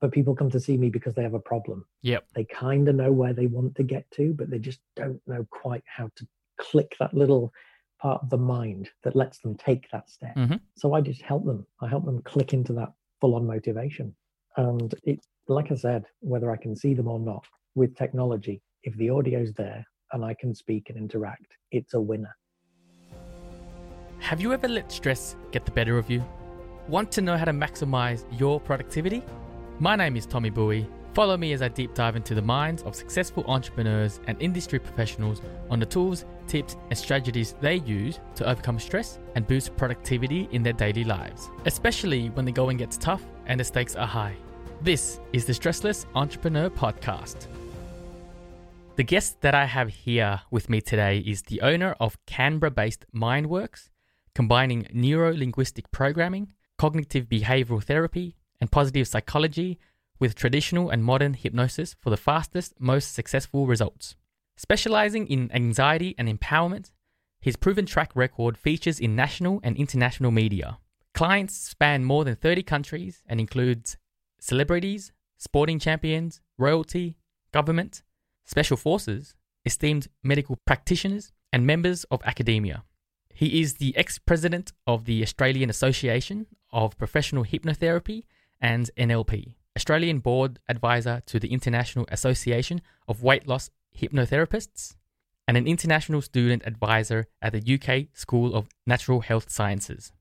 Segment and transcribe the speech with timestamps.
[0.00, 1.84] but people come to see me because they have a problem.
[2.02, 2.24] Yep.
[2.34, 5.46] They kind of know where they want to get to, but they just don't know
[5.50, 6.26] quite how to
[6.58, 7.52] click that little
[8.00, 10.34] part of the mind that lets them take that step.
[10.36, 10.56] Mm-hmm.
[10.76, 11.66] So I just help them.
[11.82, 14.14] I help them click into that full on motivation.
[14.56, 17.44] And it, like I said, whether I can see them or not,
[17.74, 22.34] with technology, if the audio's there and I can speak and interact, it's a winner.
[24.18, 26.24] Have you ever let stress get the better of you?
[26.88, 29.22] Want to know how to maximize your productivity?
[29.82, 30.86] My name is Tommy Bowie.
[31.14, 35.40] Follow me as I deep dive into the minds of successful entrepreneurs and industry professionals
[35.70, 40.62] on the tools, tips, and strategies they use to overcome stress and boost productivity in
[40.62, 44.36] their daily lives, especially when the going gets tough and the stakes are high.
[44.82, 47.46] This is the Stressless Entrepreneur Podcast.
[48.96, 53.06] The guest that I have here with me today is the owner of Canberra based
[53.14, 53.88] Mynd Works,
[54.34, 59.78] combining neuro linguistic programming, cognitive behavioral therapy, and positive psychology
[60.18, 64.16] with traditional and modern hypnosis for the fastest, most successful results.
[64.56, 66.92] Specializing in anxiety and empowerment,
[67.40, 70.78] his proven track record features in national and international media.
[71.14, 73.96] Clients span more than 30 countries and includes
[74.38, 77.16] celebrities, sporting champions, royalty,
[77.52, 78.02] government,
[78.44, 82.84] special forces, esteemed medical practitioners, and members of academia.
[83.34, 88.24] He is the ex president of the Australian Association of Professional Hypnotherapy
[88.60, 94.96] and NLP, Australian board advisor to the International Association of Weight Loss Hypnotherapists,
[95.48, 100.12] and an international student advisor at the UK School of Natural Health Sciences.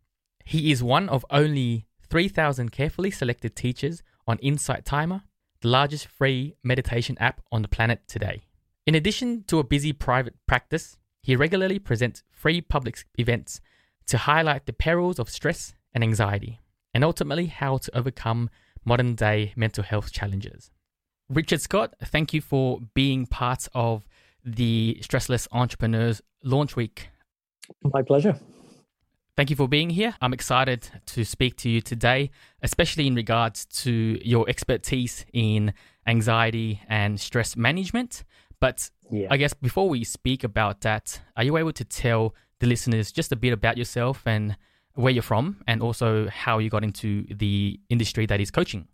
[0.45, 5.21] He is one of only 3,000 carefully selected teachers on Insight Timer,
[5.61, 8.43] the largest free meditation app on the planet today.
[8.87, 13.61] In addition to a busy private practice, he regularly presents free public events
[14.07, 16.59] to highlight the perils of stress and anxiety,
[16.93, 18.49] and ultimately how to overcome
[18.85, 20.71] modern day mental health challenges.
[21.29, 24.07] Richard Scott, thank you for being part of
[24.43, 27.09] the Stressless Entrepreneurs Launch Week.
[27.83, 28.35] My pleasure.
[29.37, 30.15] Thank you for being here.
[30.21, 32.31] I'm excited to speak to you today,
[32.61, 35.73] especially in regards to your expertise in
[36.07, 38.23] anxiety and stress management.
[38.59, 39.27] But Yeah.
[39.31, 43.31] I guess before we speak about that, are you able to tell the listeners just
[43.31, 44.57] a bit about yourself and
[44.95, 48.87] where you're from, and also how you got into the industry that is coaching?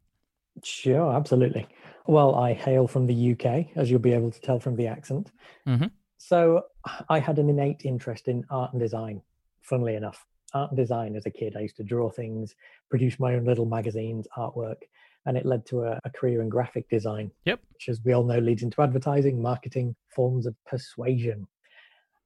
[0.64, 1.68] Sure, absolutely.
[2.08, 5.32] Well, I hail from the UK, as you'll be able to tell from the accent.
[5.68, 5.92] Mhm.
[6.18, 6.64] So
[7.10, 9.22] I had an innate interest in art and design,
[9.62, 10.26] funnily enough.
[10.54, 12.56] Art and design as a kid, I used to draw things,
[12.90, 14.78] produce my own little magazines, artwork,
[15.26, 17.60] and it led to a, a career in graphic design, Yep.
[17.74, 21.48] which, as we all know, leads into advertising, marketing, forms of persuasion.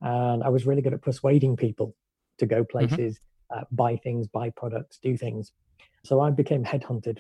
[0.02, 1.96] And I was really good at persuading people
[2.38, 3.20] to go places,
[3.52, 5.52] uh, buy things, buy products, do things.
[6.04, 7.20] So I became headhunted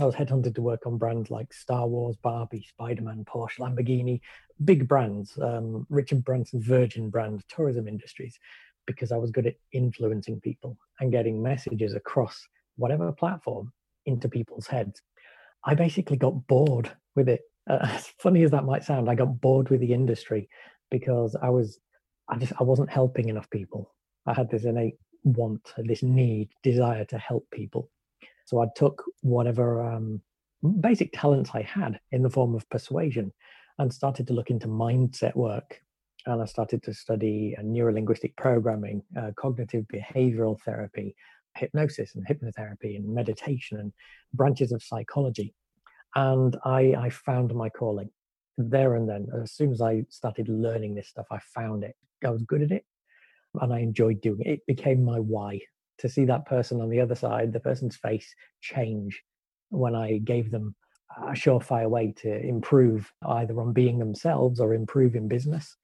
[0.00, 4.20] I was headhunted to work on brands like Star Wars, Barbie, Spider Man, Porsche, Lamborghini,
[4.64, 8.38] big brands, um, Richard Branson, Virgin brand, tourism industries,
[8.86, 12.44] because I was good at influencing people and getting messages across
[12.76, 13.72] whatever platform
[14.06, 15.00] into people's heads.
[15.64, 17.42] I basically got bored with it.
[17.70, 20.48] Uh, as funny as that might sound, I got bored with the industry
[20.90, 21.78] because I was,
[22.28, 23.92] I just, I wasn't helping enough people.
[24.26, 27.90] I had this innate want, this need, desire to help people.
[28.44, 30.20] So I took whatever um,
[30.80, 33.32] basic talents I had in the form of persuasion
[33.78, 35.80] and started to look into mindset work.
[36.26, 41.16] And I started to study uh, neurolinguistic programming, uh, cognitive behavioral therapy,
[41.56, 43.92] hypnosis and hypnotherapy, and meditation and
[44.32, 45.54] branches of psychology.
[46.14, 48.10] And I, I found my calling
[48.56, 49.26] there and then.
[49.42, 51.96] As soon as I started learning this stuff, I found it.
[52.24, 52.84] I was good at it
[53.60, 54.48] and I enjoyed doing it.
[54.48, 55.60] It became my why
[55.98, 59.22] to see that person on the other side, the person's face change
[59.70, 60.74] when I gave them
[61.16, 65.76] a surefire way to improve either on being themselves or improve in business.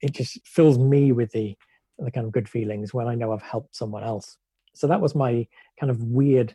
[0.00, 1.56] It just fills me with the
[1.98, 4.36] the kind of good feelings when I know I've helped someone else.
[4.72, 5.48] So that was my
[5.80, 6.54] kind of weird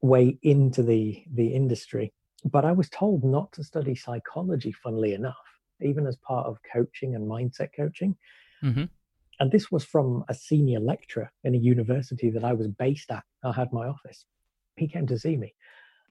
[0.00, 2.12] way into the the industry.
[2.44, 5.36] But I was told not to study psychology, funnily enough,
[5.82, 8.16] even as part of coaching and mindset coaching.
[8.62, 8.88] Mhm.
[9.40, 13.24] And this was from a senior lecturer in a university that I was based at.
[13.42, 14.26] I had my office.
[14.76, 15.54] He came to see me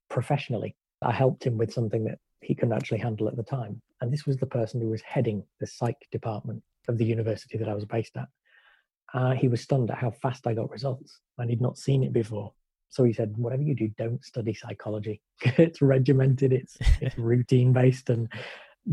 [0.10, 0.76] professionally.
[1.04, 3.82] I helped him with something that he couldn't actually handle at the time.
[4.02, 7.70] And this was the person who was heading the psych department of the university that
[7.70, 8.28] I was based at.
[9.14, 12.14] Uh, he was stunned at how fast I got results, and he'd not seen it
[12.14, 12.54] before.
[12.90, 15.22] So he said, "Whatever you do, don't study psychology.
[15.42, 18.32] it's regimented, it's, it's routine based, and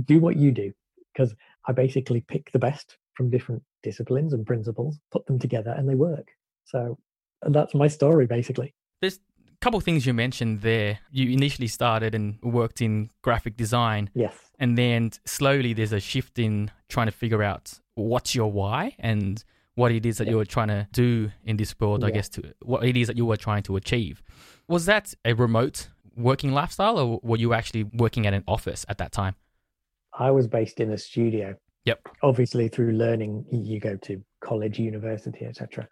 [0.05, 0.73] do what you do."
[1.12, 1.35] Because
[1.67, 5.95] I basically pick the best from different disciplines and principles, put them together, and they
[5.95, 6.29] work.
[6.65, 6.99] So
[7.43, 8.75] and that's my story, basically.
[9.01, 10.99] There's a couple of things you mentioned there.
[11.11, 14.11] You initially started and worked in graphic design.
[14.15, 14.35] Yes.
[14.59, 19.43] And then slowly there's a shift in trying to figure out what's your why and
[19.75, 22.55] what it is that you were trying to do in this world, I guess, to
[22.62, 24.23] what it is that you were trying to achieve.
[24.69, 28.97] Was that a remote working lifestyle or were you actually working at an office at
[28.99, 29.37] that time?
[30.19, 31.57] I was based in a studio.
[31.87, 32.09] Yep.
[32.23, 35.88] Obviously, through learning, you go to college, university, etc.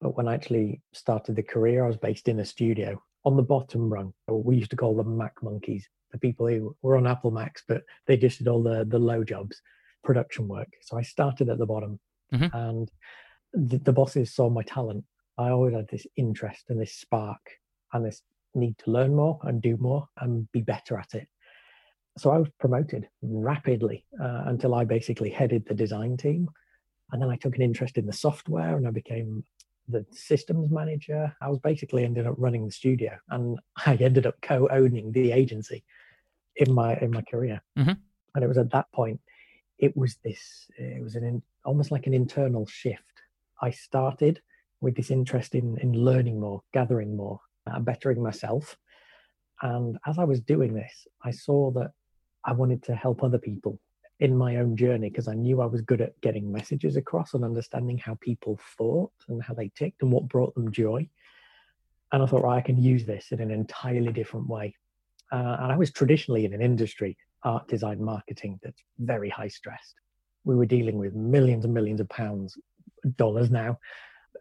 [0.00, 3.42] But when I actually started the career, I was based in a studio on the
[3.42, 4.14] bottom rung.
[4.28, 7.82] We used to call them Mac monkeys, the people who were on Apple Macs, but
[8.06, 9.60] they just did all the, the low jobs,
[10.02, 10.68] production work.
[10.82, 12.00] So I started at the bottom
[12.32, 12.50] Mhm.
[12.54, 12.90] and
[13.52, 15.04] the, the bosses saw my talent.
[15.38, 17.40] I always had this interest and this spark
[17.92, 18.22] and this
[18.54, 21.28] need to learn more and do more and be better at it.
[22.18, 26.48] So I was promoted rapidly uh, until I basically headed the design team.
[27.10, 29.44] And then I took an interest in the software and I became
[29.88, 31.34] the systems manager.
[31.40, 35.84] I was basically ended up running the studio and I ended up co-owning the agency
[36.56, 37.62] in my in my career.
[37.78, 37.98] Mhm.
[38.34, 39.20] And it was at that point,
[39.78, 43.22] it was this, it was an in, almost like an internal shift.
[43.60, 44.40] I started
[44.80, 48.76] with this interest in in learning more, gathering more, uh, bettering myself.
[49.60, 51.92] And as I was doing this, I saw that
[52.44, 53.78] I wanted to help other people
[54.20, 57.44] in my own journey because I knew I was good at getting messages across and
[57.44, 61.08] understanding how people thought and how they ticked and what brought them joy.
[62.12, 64.74] And I thought, right, I can use this in an entirely different way.
[65.32, 69.94] Uh, and I was traditionally in an industry, art, design, marketing, that's very high stressed.
[70.44, 72.56] We were dealing with millions and millions of pounds,
[73.16, 73.78] dollars now,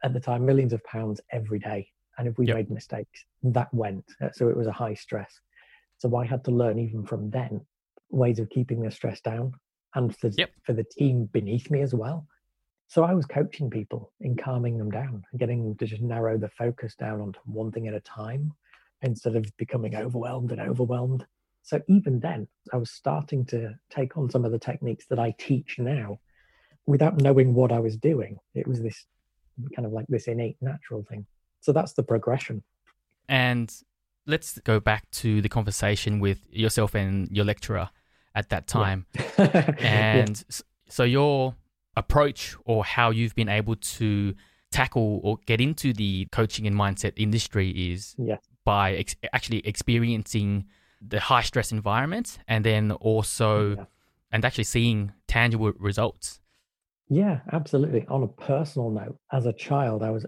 [0.03, 1.87] at the time, millions of pounds every day.
[2.17, 2.55] And if we Yep.
[2.55, 4.03] made mistakes, that went.
[4.33, 5.39] So it was a high stress.
[5.97, 7.65] So I had to learn even from then
[8.11, 9.53] ways of keeping the stress down
[9.95, 10.51] and for, Yep.
[10.63, 12.27] for the team beneath me as well.
[12.87, 16.37] So I was coaching people in calming them down and getting them to just narrow
[16.37, 18.53] the focus down onto one thing at a time
[19.01, 21.25] instead of becoming overwhelmed and overwhelmed.
[21.63, 25.33] So even then, I was starting to take on some of the techniques that I
[25.37, 26.19] teach now
[26.85, 28.37] without knowing what I was doing.
[28.55, 29.05] It was this
[29.75, 31.25] kind of like this innate natural thing.
[31.61, 32.63] So that's the progression.
[33.29, 33.73] And
[34.25, 37.89] let's go back to the conversation with yourself and your lecturer
[38.35, 39.05] at that time.
[39.37, 39.73] Yeah.
[39.79, 41.55] And s so your
[41.95, 44.33] approach or how you've been able to
[44.71, 48.37] tackle or get into the coaching and mindset industry is Yeah.
[48.65, 50.65] by ex- actually experiencing
[51.01, 53.85] the high stress environment and then also Yeah.
[54.31, 56.39] and actually seeing tangible results.
[57.09, 58.05] Yeah, absolutely.
[58.07, 60.25] On a personal note, as a child, I was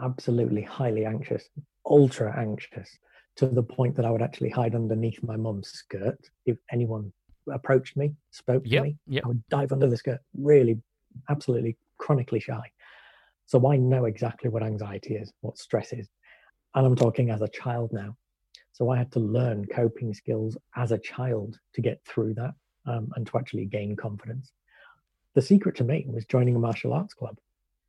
[0.00, 1.48] absolutely highly anxious,
[1.86, 2.88] ultra anxious,
[3.36, 7.12] to the point that I would actually hide underneath my mum's skirt if anyone
[7.52, 8.96] approached me, spoke to Yep, me.
[9.06, 9.24] yep.
[9.24, 10.80] I would dive under the skirt, really,
[11.28, 12.62] absolutely chronically shy.
[13.46, 16.08] So I know exactly what anxiety is, what stress is.
[16.74, 18.16] And I'm talking as a child now.
[18.72, 22.54] So I had to learn coping skills as a child to get through that
[22.86, 24.52] um, and to actually gain confidence
[25.34, 27.38] the secret to me was joining a martial arts club,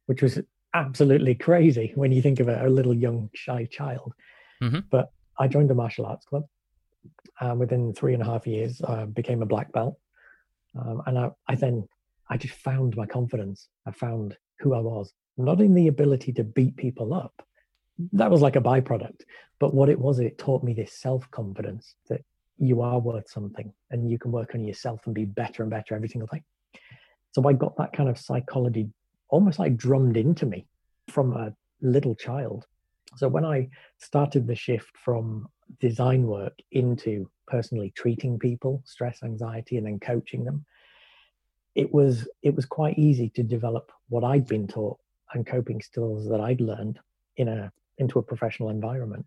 [0.06, 0.40] which was
[0.76, 4.14] absolutely crazy when you think of a, a little young shy child.
[4.62, 4.84] Mhm.
[4.92, 6.44] But I joined a martial arts club.
[7.42, 9.98] Um, within three and a half years, I became a black belt,
[10.78, 11.88] um, and I, I then
[12.30, 13.70] I just found my confidence.
[13.86, 17.34] I found who I was, not in the ability to beat people up.
[18.14, 19.22] That was like a byproduct,
[19.60, 22.22] but what it was, it taught me this self confidence that
[22.58, 25.96] you are worth something, and you can work on yourself and be better and better
[25.96, 26.44] every single day.
[27.32, 28.90] So I got that kind of psychology
[29.30, 30.68] almost like drummed into me
[31.10, 32.66] from a little child.
[33.18, 35.48] So when I started the shift from
[35.80, 40.66] design work into personally treating people, stress, anxiety, and then coaching them,
[41.76, 44.98] it was it was quite easy to develop what I'd been taught
[45.34, 47.00] and coping skills that I'd learned
[47.38, 49.26] in a into a professional environment.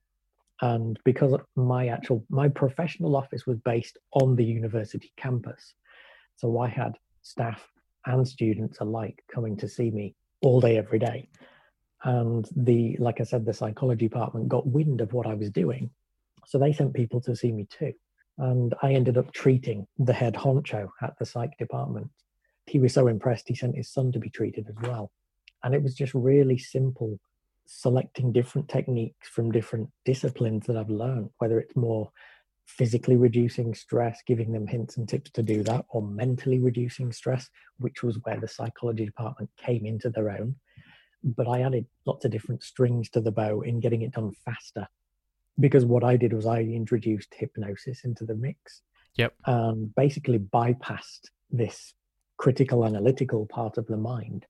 [0.60, 5.74] And because my actual my professional office was based on the university campus,
[6.36, 7.66] so I had staff
[8.06, 11.28] and students alike coming to see me all day every day
[12.04, 15.88] and the like i said the psychology department got wind of what i was doing
[16.46, 17.92] so they sent people to see me too
[18.38, 22.08] and i ended up treating the head honcho at the psych department
[22.66, 25.10] he was so impressed he sent his son to be treated as well
[25.64, 27.18] and it was just really simple
[27.66, 32.10] selecting different techniques from different disciplines that i've learned whether it's more
[32.66, 37.48] physically reducing stress, giving them hints and tips to do that, or mentally reducing stress,
[37.78, 40.54] which was where the psychology department came into their own.
[41.22, 44.88] But I added lots of different strings to the bow in getting it done faster.
[45.60, 48.82] Because what I did was I introduced hypnosis into the mix
[49.16, 49.34] Yep.
[49.46, 51.92] and basically bypassed this
[52.38, 54.46] critical analytical part of the mind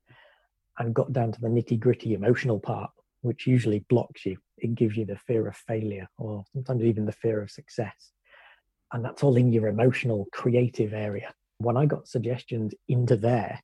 [0.78, 2.90] and got down to the nitty gritty emotional part
[3.22, 4.36] which usually blocks you.
[4.58, 8.12] It gives you the fear of failure or sometimes even the fear of success.
[8.92, 11.32] And that's all in your emotional, creative area.
[11.58, 13.60] When I got suggestions into there,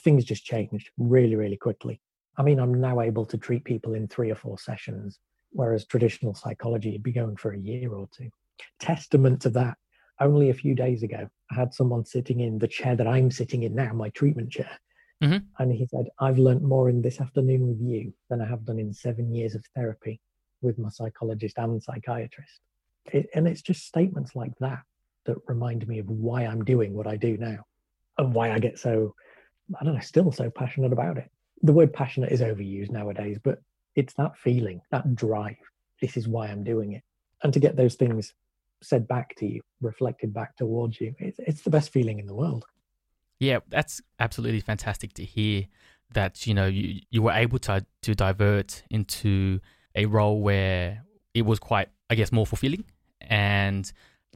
[0.00, 2.00] things just changed really, really quickly.
[2.36, 5.20] I mean, I'm now able to treat people in three or four sessions,
[5.54, 8.28] whereas traditional psychology would be going for a year or two.
[8.80, 9.78] Testament to that,
[10.20, 13.62] only a few days ago, I had someone sitting in the chair that I'm sitting
[13.62, 14.70] in now, my treatment chair.
[15.22, 15.46] Mm-hmm.
[15.58, 18.78] And he said, I've learned more in this afternoon with you than I have done
[18.78, 20.20] in seven years of therapy
[20.60, 22.60] with my psychologist and psychiatrist.
[23.06, 24.82] It, and it's just statements like that
[25.26, 27.64] that remind me of why I'm doing what I do now
[28.18, 29.14] and why I get so,
[29.80, 31.30] I don't know, still so passionate about it.
[31.62, 33.60] The word passionate is overused nowadays, but
[33.94, 35.56] it's that feeling, that drive.
[36.00, 37.02] This is why I'm doing it.
[37.42, 38.34] And to get those things
[38.82, 42.34] said back to you, reflected back towards you, it's, it's the best feeling in the
[42.34, 42.64] world.
[43.38, 45.66] Yeah, that's absolutely fantastic to hear
[46.12, 49.60] that, you know, you, you were able to, to divert into
[49.94, 51.02] a role where
[51.34, 52.84] it was quite, I guess, more fulfilling.
[53.20, 53.90] And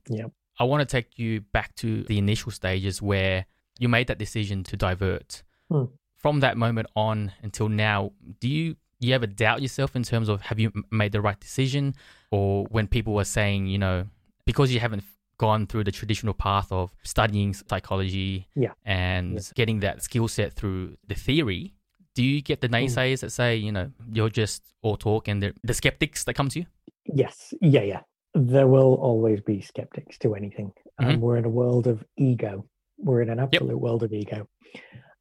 [0.08, 0.26] yeah.
[0.58, 3.46] I want to take you back to the initial stages where
[3.78, 5.42] you made that decision to divert.
[5.70, 5.84] Hmm.
[6.16, 10.42] From that moment on until now, do you you ever doubt yourself in terms of
[10.42, 11.94] have you made the right decision,
[12.30, 14.06] or when people were saying, you know,
[14.44, 15.04] because you haven't
[15.38, 18.72] gone through the traditional path of studying psychology yeah.
[18.84, 19.40] and yeah.
[19.54, 21.74] getting that skill set through the theory,
[22.14, 22.84] do you get the mm.
[22.84, 23.20] naysayers mm.
[23.20, 26.60] that say, you know, you're just all talk and the, the skeptics that come to
[26.60, 26.66] you?
[27.04, 27.54] Yes.
[27.60, 28.00] Yeah, yeah.
[28.34, 30.72] There will always be skeptics to anything.
[31.00, 31.10] Mm-hmm.
[31.10, 32.66] Um, we're in a world of ego.
[32.98, 33.80] We're in an absolute yep.
[33.80, 34.48] world of ego.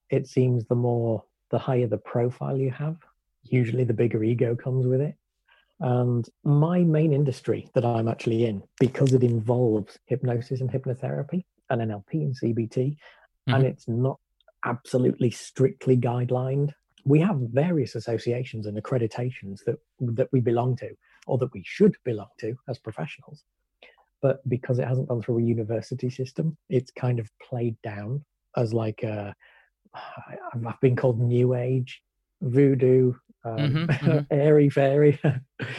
[0.10, 2.98] It seems the more, the higher the profile you have,
[3.52, 5.16] usually the bigger ego comes with it.
[5.80, 11.82] And my main industry that I'm actually in, because it involves hypnosis and hypnotherapy and
[11.82, 13.54] NLP and CBT, mm-hmm.
[13.54, 14.20] and it's not
[14.66, 16.72] absolutely strictly guidelined.
[17.06, 20.90] We have various associations and accreditations that that we belong to,
[21.28, 23.44] or that we should belong to as professionals.
[24.22, 28.26] But because it hasn't gone through a university system, it's kind of played down
[28.56, 29.36] as like a,
[29.94, 32.02] I've been called New Age,
[32.42, 33.14] voodoo,
[33.44, 34.20] um, mm-hmm, mm-hmm.
[34.32, 35.20] airy fairy.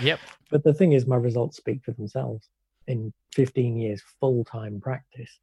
[0.03, 0.21] yep.
[0.51, 2.49] But the thing is, my results speak for themselves.
[2.87, 5.41] In 15 years full time practice,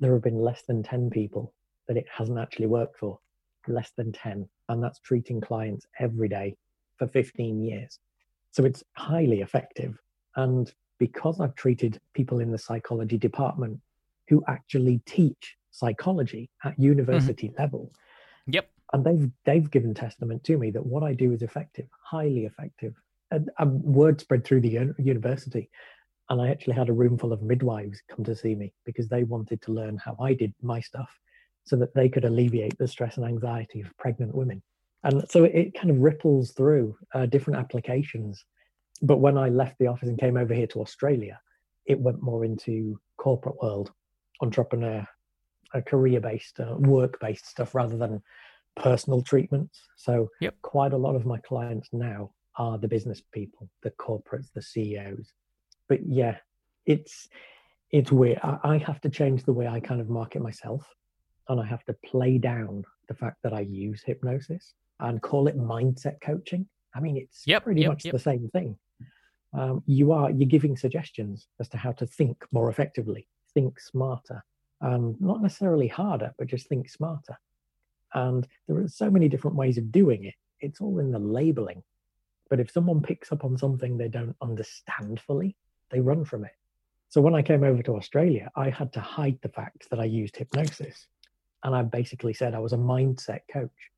[0.00, 1.54] there have been less than 10 people
[1.88, 3.18] that it hasn't actually worked for.
[3.66, 4.46] Less than 10.
[4.68, 6.56] And that's treating clients every day
[6.98, 7.98] for 15 years.
[8.50, 9.98] So it's highly effective.
[10.36, 13.80] And because I've treated people in the psychology department
[14.28, 17.62] who actually teach psychology at university mm-hmm.
[17.62, 17.92] level.
[18.46, 22.46] Yep and they've they've given testament to me that what I do is effective, highly
[22.46, 22.94] effective.
[23.30, 25.68] And, and word spread through the university,
[26.30, 29.24] and I actually had a room full of midwives come to see me because they
[29.24, 31.10] wanted to learn how I did my stuff,
[31.64, 34.62] so that they could alleviate the stress and anxiety of pregnant women.
[35.02, 38.44] And so it kind of ripples through uh, different applications.
[39.02, 41.40] But when I left the office and came over here to Australia,
[41.84, 43.90] it went more into corporate world,
[44.40, 45.04] entrepreneur,
[45.74, 48.22] uh, career-based, uh, work-based stuff rather than
[48.76, 49.88] personal treatments.
[49.96, 50.54] So yep.
[50.62, 55.32] quite a lot of my clients now are the business people, the corporates, the CEOs.
[55.88, 56.36] But yeah,
[56.86, 57.28] it's
[57.90, 58.40] it's weird.
[58.42, 60.86] I, I have to change the way I kind of market myself,
[61.48, 65.58] and I have to play down the fact that I use hypnosis and call it
[65.58, 66.66] mindset coaching.
[66.94, 68.76] I mean, it's yep, pretty yep, much the same thing.
[69.52, 74.44] Um, you are you're giving suggestions as to how to think more effectively, think smarter,
[74.80, 77.38] and not necessarily harder, but just think smarter.
[78.14, 80.34] And there are so many different ways of doing it.
[80.60, 81.82] It's all in the labeling.
[82.48, 85.56] But if someone picks up on something they don't understand fully,
[85.90, 86.52] they run from it.
[87.08, 90.04] So when I came over to Australia, I had to hide the fact that I
[90.04, 91.06] used hypnosis.
[91.62, 93.90] And I basically said I was a mindset coach.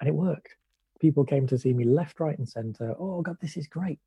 [0.00, 0.56] And it worked.
[1.00, 2.94] People came to see me left, right, and center.
[2.98, 4.00] Oh, God, this is great.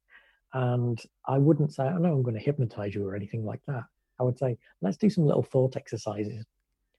[0.54, 3.84] And I wouldn't say, oh, know I'm going to hypnotize you or anything like that.
[4.20, 6.46] I would say, let's do some little thought exercises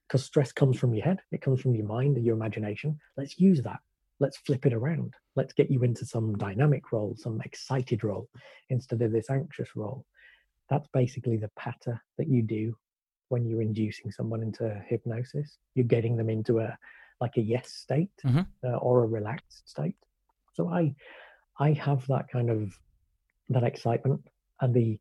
[0.09, 2.99] because stress comes from your head, it comes from your mind and your imagination.
[3.17, 3.81] Let's use that.
[4.21, 5.15] Let's flip it around.
[5.37, 8.29] Let's get you into some dynamic role, some excited role
[8.71, 10.05] instead of this anxious role.
[10.71, 12.75] That's basically the patter that you do
[13.29, 15.59] when you're inducing someone into hypnosis.
[15.75, 16.77] You're getting them into a
[17.21, 18.43] like a yes state mm-hmm.
[18.65, 19.97] uh, or a relaxed state.
[20.55, 20.95] So I
[21.59, 22.77] I have that kind of
[23.51, 24.23] that excitement
[24.61, 24.99] and the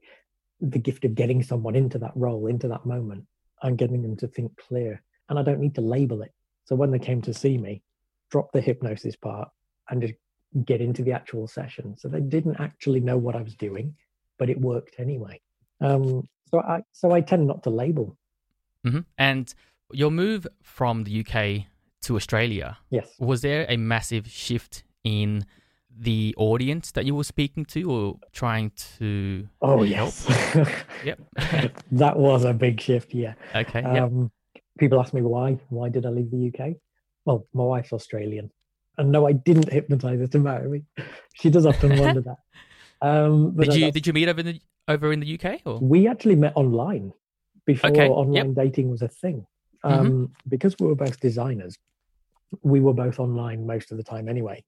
[0.59, 3.25] the gift of getting someone into that role, into that moment,
[3.63, 5.01] and getting them to think clear.
[5.29, 6.31] And I don't need to label it.
[6.65, 7.81] So when they came to see me,
[8.29, 9.49] drop the hypnosis part
[9.89, 10.13] and just
[10.65, 11.95] get into the actual session.
[11.97, 13.95] So they didn't actually know what I was doing,
[14.37, 15.41] but it worked anyway.
[15.81, 18.17] Um, so I so I tend not to label.
[18.85, 18.99] Mm-hmm.
[19.17, 19.53] And
[19.91, 21.65] your move from the UK
[22.01, 25.45] to Australia, yes, was there a massive shift in
[25.99, 30.25] the audience that you were speaking to or trying to Oh yes.
[31.03, 31.19] Yep.
[31.93, 33.33] that was a big shift, yeah.
[33.55, 33.81] okay.
[33.81, 34.03] Yep.
[34.03, 34.31] Um,
[34.79, 35.57] people ask me why.
[35.69, 36.75] Why did I leave the UK?
[37.25, 38.51] Well, my wife's Australian,
[38.97, 40.83] and no, I didn't hypnotize her to marry me.
[41.33, 42.37] She does often wonder that.
[43.01, 45.79] Um, Did you did you meet over in the over in the UK or?
[45.79, 47.13] we actually met online
[47.65, 48.11] before Okay, yep.
[48.11, 49.45] online dating was a thing.
[49.85, 49.91] Mhm.
[49.91, 51.77] Um, Because we were both designers,
[52.63, 54.63] we were both online most of the time anyway.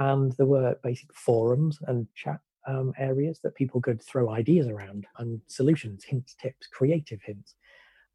[0.00, 5.06] And there were basic forums and chat um, areas that people could throw ideas around
[5.18, 7.54] and solutions, hints, tips, creative hints.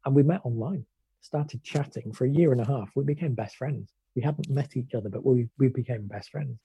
[0.04, 0.84] And we met online,
[1.20, 2.90] started chatting for a year and a half.
[2.96, 3.92] We became best friends.
[4.16, 6.58] We hadn't met each other, but we, we became best friends.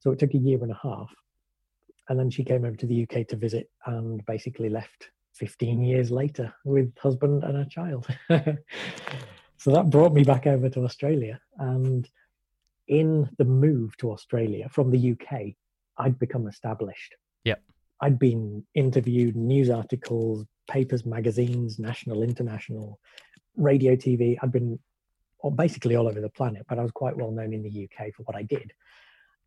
[0.00, 1.14] So it took a year and a half.
[2.08, 6.10] And then she came over to the UK to visit and basically left 15 years
[6.10, 8.08] later with husband and a child.
[9.56, 11.40] so that brought me back over to Australia.
[11.58, 12.08] And
[12.88, 15.54] in the move to Australia from the UK,
[15.98, 17.14] I'd become established.
[17.44, 17.62] Yep.
[18.00, 22.98] I'd been interviewed, news articles, papers, magazines, national, international,
[23.56, 24.36] radio, TV.
[24.42, 24.78] I'd been
[25.56, 28.22] basically all over the planet, but I was quite well known in the UK for
[28.24, 28.72] what I did.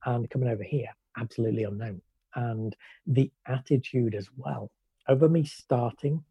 [0.06, 2.01] And coming over here, absolutely unknown.
[2.36, 2.75] And
[3.08, 4.72] the attitude as well
[5.08, 6.24] over me starting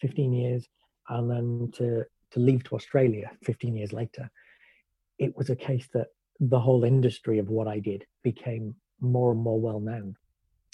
[0.00, 0.68] 15 years
[1.08, 4.30] and then to to leave to Australia 15 years later,
[5.18, 6.08] it was a case that
[6.40, 10.16] the whole industry of what I did became more and more well known.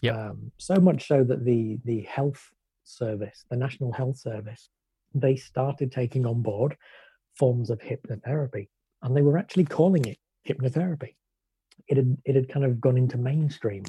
[0.02, 0.16] Yep.
[0.16, 2.50] Um, so much so that the the health
[2.84, 4.68] service, the National Health Service,
[5.14, 6.76] they started taking on board
[7.34, 8.68] forms of hypnotherapy,
[9.02, 10.18] and they were actually calling it
[10.48, 11.14] hypnotherapy.
[11.88, 13.84] It had it had kind of gone into mainstream.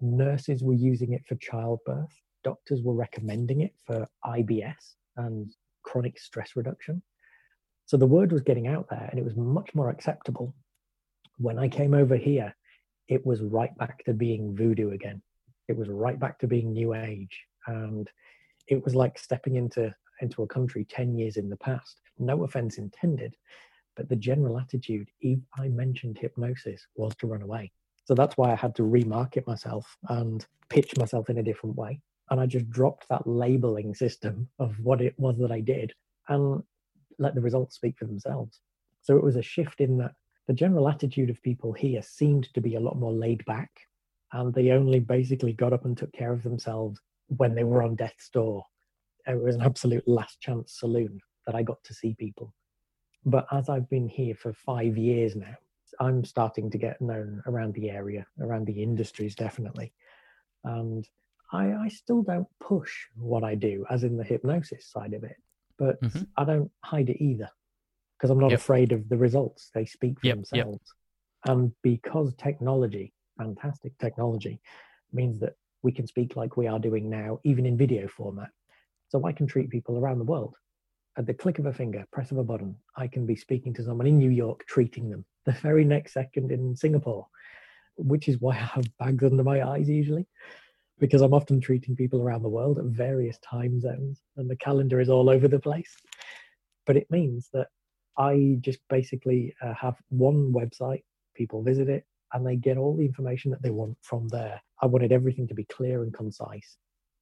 [0.00, 2.12] Nurses were using it for childbirth.
[2.42, 5.52] Doctors were recommending it for IBS and
[5.82, 7.02] chronic stress reduction.
[7.86, 10.54] So the word was getting out there, and it was much more acceptable.
[11.38, 12.54] When I came over here,
[13.08, 15.22] it was right back to being voodoo again.
[15.68, 18.08] It was right back to being new age, and
[18.66, 22.00] it was like stepping into into a country 10 years in the past.
[22.18, 23.34] No offense intended
[23.96, 27.70] but the general attitude if i mentioned hypnosis was to run away.
[28.04, 32.00] So that's why i had to remarket myself and pitch myself in a different way.
[32.30, 35.92] And i just dropped that labeling system of what it was that i did
[36.28, 36.62] and
[37.18, 38.60] let the results speak for themselves.
[39.02, 40.14] So it was a shift in that
[40.46, 43.70] the general attitude of people here seemed to be a lot more laid back
[44.32, 47.94] and they only basically got up and took care of themselves when they were on
[47.94, 48.64] death's door
[49.26, 52.52] it was an absolute last chance saloon that I got to see people.
[53.24, 55.54] But as I've been here for five years now,
[56.00, 59.92] I'm starting to get known around the area, around the industries, definitely.
[60.64, 61.08] And
[61.52, 65.36] I, I still don't push what I do, as in the hypnosis side of it,
[65.78, 66.26] but Mhm.
[66.36, 67.50] I don't hide it either
[68.24, 68.60] because I'm not Yep.
[68.60, 69.70] afraid of the results.
[69.74, 70.64] They speak for Yep, yep.
[70.64, 70.94] themselves.
[71.44, 74.62] And because technology, fantastic technology,
[75.12, 78.48] means that we can speak like we are doing now, even in video format.
[79.08, 80.56] So I can treat people around the world.
[81.18, 83.84] At the click of a finger, press of a button, I can be speaking to
[83.84, 87.26] someone in New York, treating them the very next second in Singapore,
[87.98, 90.26] which is why I have bags under my eyes usually,
[90.98, 94.98] because I'm often treating people around the world at various time zones and the calendar
[94.98, 95.94] is all over the place.
[96.86, 97.68] But it means that
[98.16, 101.02] I just basically uh, have one website,
[101.34, 104.60] people visit it, and they get all the information that they want from there.
[104.80, 106.76] I wanted everything to be clear and concise.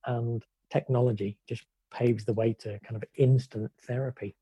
[0.06, 4.34] And technology just paves the way to kind of instant therapy.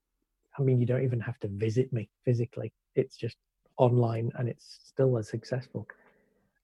[0.58, 3.36] I mean, you don't even have to visit me physically, it's just
[3.76, 5.86] online and it's still as successful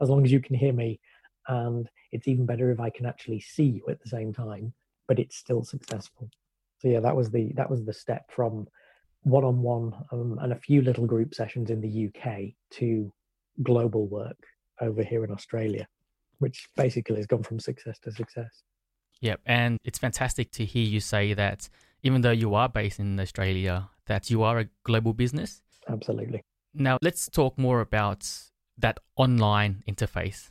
[0.01, 1.01] as long as you can hear me.
[1.49, 4.73] And it's even better if I can actually see you at the same time,
[5.07, 6.29] but it's still successful.
[6.79, 8.67] So yeah, that was the that was the step from
[9.27, 13.13] one-on-one um, and a few little group sessions in the UK to
[13.65, 14.39] global work
[14.81, 15.85] over here in Australia,
[16.39, 18.63] which basically has gone from success to success.
[19.21, 21.69] Yep, and it's fantastic to hear you say that
[22.05, 25.61] even though you are based in Australia, that you are a global business.
[25.89, 26.45] Absolutely.
[26.73, 28.29] Now, let's talk more about
[28.79, 30.51] that online interface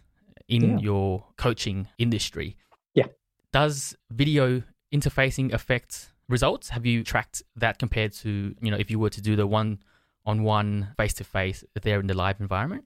[0.49, 0.77] in Yeah.
[0.79, 2.57] your coaching industry.
[2.93, 3.07] Yeah.
[3.53, 6.69] Does video interfacing affect results?
[6.69, 9.79] Have you tracked that compared to, you know, if you were to do the one
[10.25, 12.85] on one face to face there in the live environment?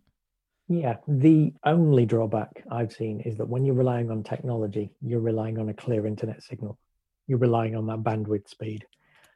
[0.68, 5.58] Yeah, the only drawback I've seen is that when you're relying on technology, you're relying
[5.58, 6.78] on a clear internet signal.
[7.28, 8.86] You're relying on that bandwidth speed.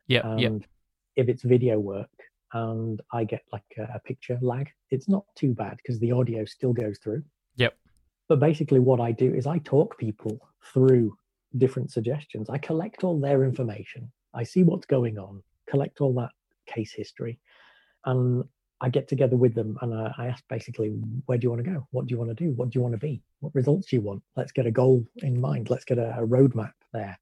[0.07, 0.27] Yeah.
[0.27, 0.69] And yep.
[1.15, 2.11] if it's video work
[2.53, 6.45] and I get like a, a picture lag, it's not too bad because the audio
[6.45, 7.23] still goes through.
[7.55, 7.75] Yep.
[8.29, 10.39] But basically, what I do is I talk people
[10.73, 11.17] through
[11.57, 12.49] different suggestions.
[12.49, 14.11] I collect all their information.
[14.33, 16.31] I see what's going on, collect all that
[16.65, 17.39] case history,
[18.05, 18.43] and
[18.81, 20.89] I get together with them and I, I ask basically,
[21.25, 21.87] where do you want to go?
[21.91, 22.51] What do you want to do?
[22.51, 23.21] What do you want to be?
[23.39, 24.21] What results do you want?
[24.35, 25.69] Let's get a goal in mind.
[25.69, 27.17] Let's get a, a roadmap there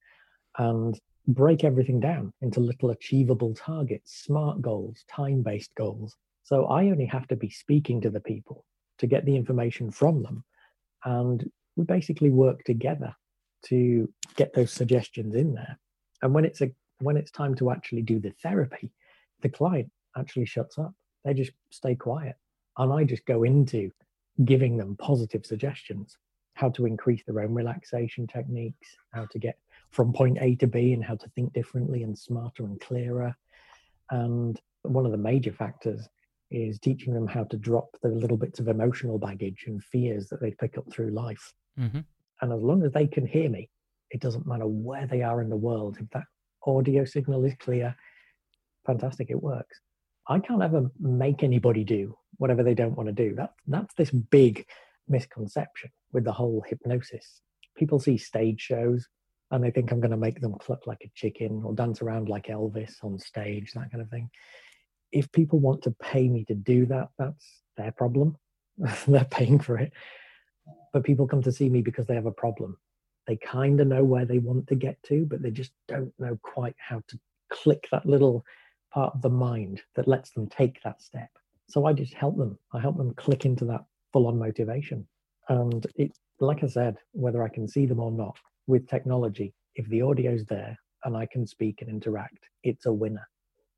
[0.58, 6.16] and break everything down into little achievable targets, smart goals, time based goals.
[6.44, 8.66] So I only have to be speaking to the people
[8.98, 10.44] to get the information from them.
[11.06, 13.16] And we basically work together
[13.66, 15.80] to get those suggestions in there.
[16.22, 18.92] And when it's a when it's time to actually do the therapy,
[19.42, 20.94] the client actually shuts up
[21.24, 22.36] they just stay quiet.
[22.78, 23.92] And I just go into
[24.46, 26.18] giving them positive suggestions
[26.56, 29.58] how to increase their own relaxation techniques, how to get
[29.92, 33.36] from point A to B, and how to think differently and smarter and clearer.
[34.10, 36.08] And one of the major factors
[36.50, 40.42] is teaching them how to drop the little bits of emotional baggage and fears that
[40.42, 41.54] they pick up through life.
[41.80, 42.00] Mm-hmm.
[42.42, 43.70] And as long as they can hear me,
[44.10, 45.98] it doesn't matter where they are in the world.
[46.00, 46.26] If that
[46.66, 47.96] audio signal is clear,
[48.86, 49.80] fantastic, it works.
[50.28, 53.36] I can't ever make anybody do whatever they don't want to do.
[53.36, 54.66] That, that's this big
[55.08, 57.42] misconception with the whole hypnosis.
[57.78, 59.08] People see stage shows
[59.52, 62.30] and they think I'm going to make them cluck like a chicken or dance around
[62.30, 64.30] like Elvis on stage, that kind of thing.
[65.12, 68.38] If people want to pay me to do that, that's their problem.
[69.08, 69.92] They're paying for it.
[70.94, 72.78] But people come to see me because they have a problem.
[73.28, 76.38] They kind of know where they want to get to, but they just don't know
[76.42, 77.20] quite how to
[77.52, 78.44] click that little
[78.94, 81.30] part of the mind that lets them take that step.
[81.68, 82.58] So I just help them.
[82.74, 85.08] I help them click into that full on motivation.
[85.50, 89.88] And it, like I said, whether I can see them or not, with technology, if
[89.88, 93.28] the audio's there and I can speak and interact, it's a winner.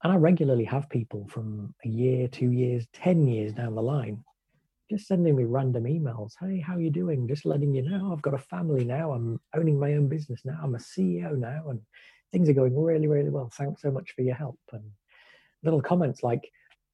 [0.03, 4.23] And I regularly have people from a year, two years, 10 years down the line
[4.93, 6.33] just sending me random emails.
[6.39, 7.27] Hey, how you doing?
[7.27, 9.11] Just letting you know I've got a family now.
[9.11, 10.59] I'm owning my own business now.
[10.61, 11.81] I'm a CEO now and
[12.31, 13.49] things are going really, really well.
[13.51, 14.59] Thanks so much for your help.
[14.71, 14.83] And
[15.63, 16.47] little comments like,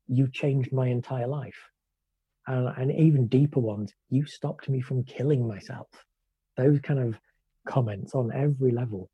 [0.07, 1.69] you changed my entire life.
[2.47, 5.87] And, and even deeper ones, you stopped me from killing myself.
[6.55, 7.19] Those kind of
[7.67, 9.09] comments on every level.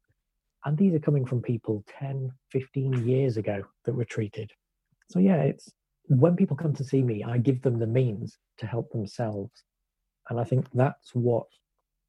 [0.63, 4.51] And these are coming from people 10, 15 years ago that were treated.
[5.09, 5.71] So, yeah, it's
[6.07, 9.63] when people come to see me, I give them the means to help themselves.
[10.29, 11.45] And I think that's what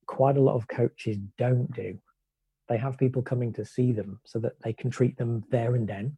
[0.06, 1.98] quite a lot of coaches don't do.
[2.68, 5.88] They have people coming to see them so that they can treat them there and
[5.88, 6.16] then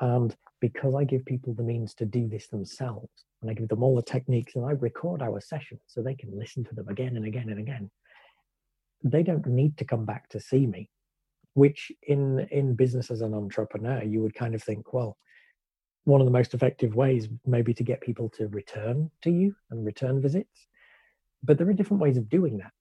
[0.00, 3.82] and because I give people the means to do this themselves, and I give them
[3.82, 7.16] all the techniques, and I record our sessions so they can listen to them again
[7.16, 7.90] and again and again,
[9.02, 10.90] they don't need to come back to see me.
[11.54, 15.16] Which in in business as an entrepreneur, you would kind of think, well,
[16.08, 19.84] one of the most effective ways maybe to get people to return to you and
[19.84, 20.66] return visits.
[21.42, 22.72] But there are different ways of doing that.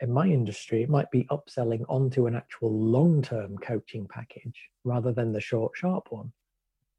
[0.00, 5.12] In my industry, it might be upselling onto an actual long term coaching package rather
[5.12, 6.32] than the short, sharp one.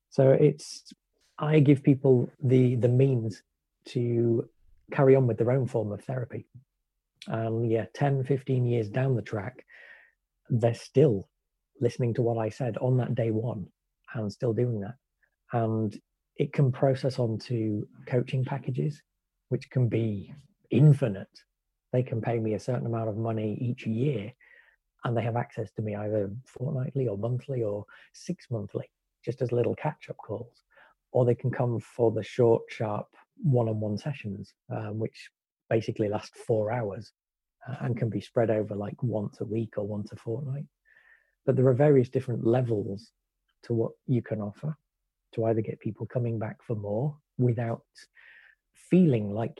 [0.09, 0.93] So it's
[1.37, 3.43] I give people the the means
[3.89, 4.47] to
[4.93, 6.45] carry on with their own form of therapy.
[7.27, 9.65] And yeah, 10, 15 years down the track,
[10.49, 11.27] they're still
[11.81, 13.67] listening to what I said on that day one
[14.13, 14.95] and still doing that.
[15.53, 15.97] And
[16.37, 19.01] it can process onto coaching packages,
[19.49, 20.33] which can be
[20.71, 21.27] infinite.
[21.91, 24.33] They can pay me a certain amount of money each year
[25.03, 28.89] and they have access to me either fortnightly or monthly or six monthly
[29.23, 30.63] just as little catch up calls,
[31.11, 33.07] or they can come for the short, sharp
[33.41, 35.29] one on one sessions, um, which
[35.69, 37.13] basically last four hours
[37.67, 40.65] uh, and can be spread over like once a week or once a fortnight.
[41.45, 43.11] But there are various different levels
[43.63, 44.77] to what you can offer
[45.33, 47.83] to either get people coming back for more without
[48.73, 49.59] feeling like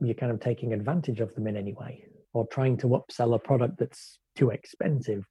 [0.00, 3.38] you're kind of taking advantage of them in any way or trying to upsell a
[3.38, 5.24] product that's too expensive.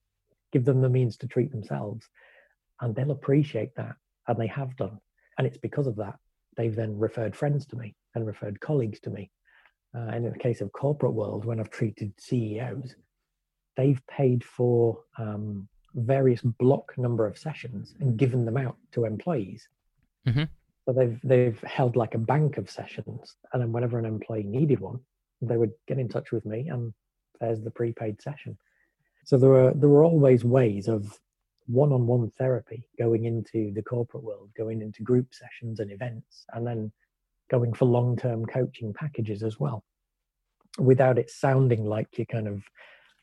[0.51, 2.07] Give them the means to treat themselves
[2.81, 3.95] and they'll appreciate that
[4.27, 4.99] and they have done.
[5.37, 6.15] And it's because of that
[6.57, 9.31] they've then referred friends to me and referred colleagues to me.
[9.95, 12.95] Uh, and in the case of corporate world when i've treated ceos
[13.75, 19.67] they've paid for um, various block number of sessions and given them out to employees
[20.27, 20.43] mm-hmm.
[20.85, 24.79] so they've they've held like a bank of sessions and then whenever an employee needed
[24.79, 24.99] one
[25.41, 26.93] they would get in touch with me and
[27.39, 28.57] there's the prepaid session
[29.25, 31.19] so there were there were always ways of
[31.67, 36.91] one-on-one therapy going into the corporate world going into group sessions and events and then
[37.49, 39.83] going for long-term coaching packages as well
[40.77, 42.63] without it sounding like you're kind of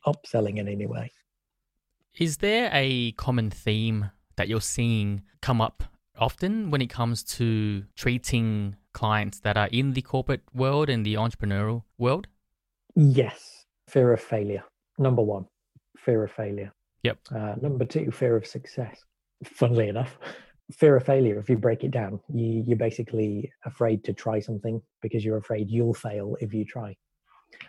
[0.06, 1.10] upselling in any way
[2.18, 5.82] is there a common theme that you're seeing come up
[6.18, 11.14] often when it comes to treating clients that are in the corporate world and the
[11.14, 12.26] entrepreneurial world
[12.94, 14.64] yes fear of failure
[14.98, 15.46] number one
[15.98, 16.72] fear of failure
[17.06, 17.18] Yep.
[17.32, 19.04] Uh, number two, fear of success.
[19.44, 20.18] Funnily enough,
[20.72, 24.82] fear of failure, if you break it down, you, you're basically afraid to try something
[25.02, 26.96] because you're afraid you'll fail if you try.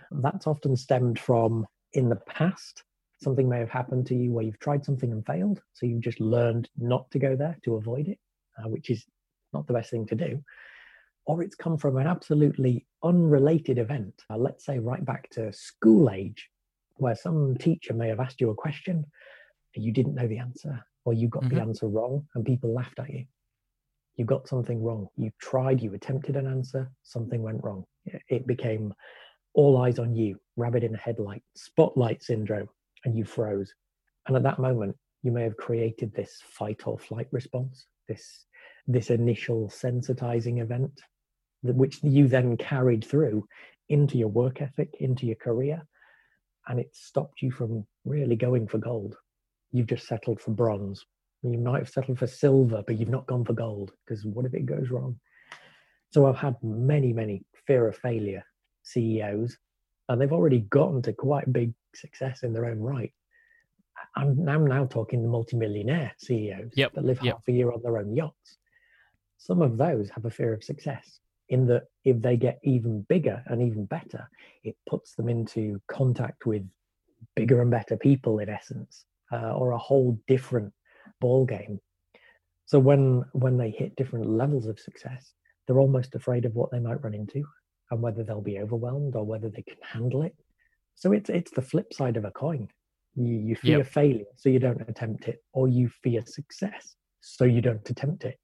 [0.10, 2.83] That's often stemmed from in the past,
[3.21, 5.62] something may have happened to you where you've tried something and failed.
[5.73, 8.17] So you've just learned not to go there to avoid it,
[8.58, 9.06] uh, which is
[9.54, 10.41] not the best thing to do.
[11.26, 16.10] Or it's come from an absolutely unrelated event, uh, let's say right back to school
[16.10, 16.50] age,
[16.96, 19.06] where some teacher may have asked you a question
[19.76, 21.56] and you didn't know the answer or you got mm-hmm.
[21.56, 23.26] the answer wrong and people laughed at you.
[24.15, 25.08] You got something wrong.
[25.15, 27.86] You tried, you attempted an answer, something went wrong.
[28.30, 28.93] It became
[29.54, 32.70] all eyes on you, rabbit in a headlight, spotlight syndrome,
[33.06, 33.74] and you froze.
[34.28, 38.46] And at that moment, you may have created this fight or flight response, this
[38.88, 41.02] this initial sensitizing event,
[41.63, 43.46] which you then carried through
[43.89, 45.86] into your work ethic, into your career,
[46.67, 49.17] and it stopped you from really going for gold
[49.72, 51.06] you've just settled for bronze.
[51.43, 54.54] You might have settled for silver, but you've not gone for gold because what if
[54.54, 55.20] it goes wrong?
[56.12, 58.43] So I've had many, many fear of failure
[58.84, 59.58] CEOs,
[60.10, 63.13] and they've already gotten to quite big success in their own right.
[64.17, 66.93] I'm, I'm now talking the multimillionaire CEOs yep.
[66.93, 67.36] that live yep.
[67.36, 68.58] half a year on their own yachts.
[69.38, 73.43] Some of those have a fear of success in that if they get even bigger
[73.45, 74.30] and even better,
[74.63, 76.67] it puts them into contact with
[77.36, 80.73] bigger and better people in essence uh, or a whole different
[81.21, 81.80] ball game.
[82.65, 85.34] So when when they hit different levels of success,
[85.65, 87.45] they're almost afraid of what they might run into
[87.91, 90.36] and whether they'll be overwhelmed or whether they can handle it.
[90.95, 92.67] So it's it's the flip side of a coin.
[93.17, 93.88] You you fear yep.
[93.88, 98.38] failure, so you don't attempt it, or you fear success, so you don't attempt it.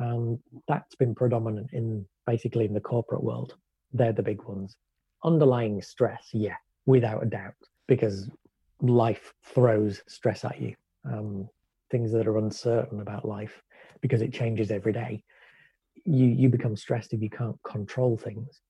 [0.00, 3.54] And that's been predominant in basically in the corporate world.
[3.92, 4.76] They're the big ones.
[5.22, 7.54] Underlying stress, yeah, without a doubt,
[7.86, 8.28] because
[8.82, 11.48] life throws stress at you, um,
[11.92, 13.62] things that are uncertain about life
[14.00, 15.22] because it changes every day.
[16.04, 18.60] You you become stressed if you can't control things,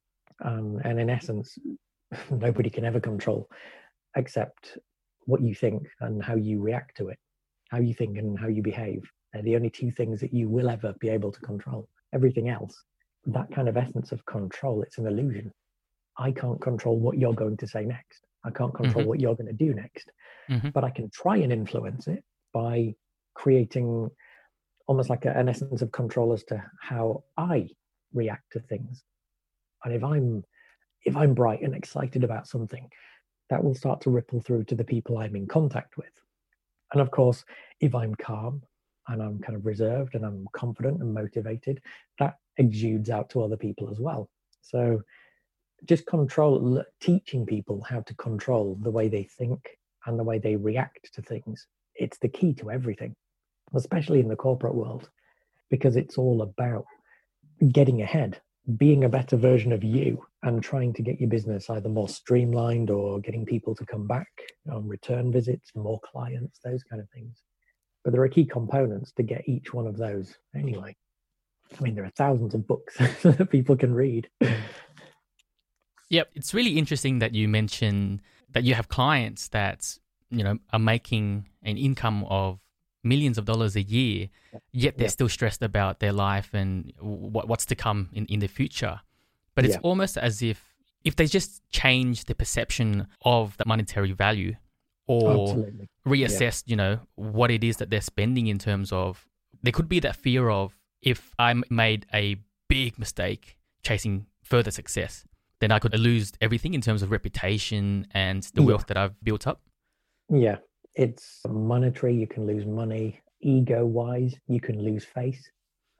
[0.45, 1.57] um, and in essence,
[2.31, 3.49] nobody can ever control
[4.17, 4.79] except
[5.27, 7.19] what you think and how you react to it.
[7.71, 9.03] How you think and how you behave.
[9.33, 11.89] They're the only two things that you will ever be able to control.
[12.13, 12.77] Everything else,
[13.27, 15.53] that kind of essence of control, it's an illusion.
[16.17, 18.25] I can't control what you're going to say next.
[18.45, 19.09] I can't control mm-hmm.
[19.09, 20.11] what you're going to do next,
[20.51, 20.69] mm-hmm.
[20.69, 22.95] but I can try and influence it by
[23.35, 24.11] creating
[24.87, 27.69] almost like a, an essence of control as to how I
[28.13, 29.03] react to things.
[29.85, 30.45] And if I'm
[31.05, 32.89] if I'm bright and excited about something,
[33.55, 36.11] that will start to ripple through to the people I'm in contact with.
[36.93, 37.45] And of course,
[37.81, 38.63] if I'm calm
[39.07, 41.81] and I'm kind of reserved and I'm confident and motivated,
[42.19, 44.29] that exudes out to other people as well.
[44.61, 45.01] So
[45.85, 50.57] just control teaching people how to control the way they think and the way they
[50.57, 53.15] react to things it's the key to everything
[53.75, 55.11] especially in the corporate world
[55.71, 56.85] because it's all about
[57.73, 58.41] getting ahead
[58.77, 62.91] being a better version of you and trying to get your business either more streamlined
[62.91, 64.29] or getting people to come back
[64.73, 67.43] on return visits more clients those kind of things.
[68.03, 70.97] But there are key components to get each one of those anyway.
[71.79, 74.29] I mean there are thousands of books that people can read.
[76.11, 79.99] Yep, it's really interesting that you mention that you have clients that
[80.31, 82.61] you know are making an income of
[83.05, 84.29] millions of dollars a year,
[84.73, 85.11] yet they're yep.
[85.11, 89.01] still stressed about their life and what, what's to come in, in the future.
[89.55, 94.57] But it's almost as if if they just change the perception of the monetary value
[95.07, 95.89] or Absolutely.
[96.07, 96.71] reassess, yeah.
[96.73, 99.27] you know, what it is that they're spending in terms of
[99.63, 102.37] there could be that fear of if I made a
[102.69, 105.25] big mistake chasing further success,
[105.61, 108.67] then I could lose everything in terms of reputation and the yeah.
[108.67, 109.61] wealth that I've built up.
[110.31, 110.57] Yeah,
[110.95, 112.15] it's monetary.
[112.15, 113.21] You can lose money.
[113.41, 115.51] Ego wise, you can lose face.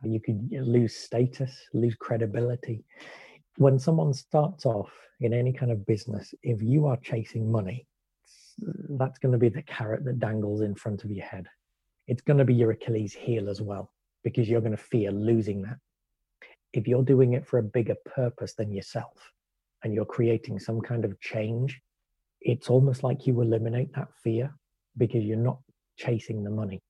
[0.03, 2.85] You could lose status, lose credibility.
[3.57, 7.87] When someone starts off in any kind of business, if you are chasing money,
[8.91, 11.47] that's going to be the carrot that dangles in front of your head.
[12.07, 15.63] It's going to be your Achilles heel as well, because you're going to fear losing
[15.63, 15.79] that.
[16.73, 19.33] If you're doing it for a bigger purpose than yourself,
[19.83, 21.81] and you're creating some kind of change,
[22.41, 24.55] it's almost like you eliminate that fear
[24.97, 25.59] because you're not
[25.97, 26.83] chasing the money.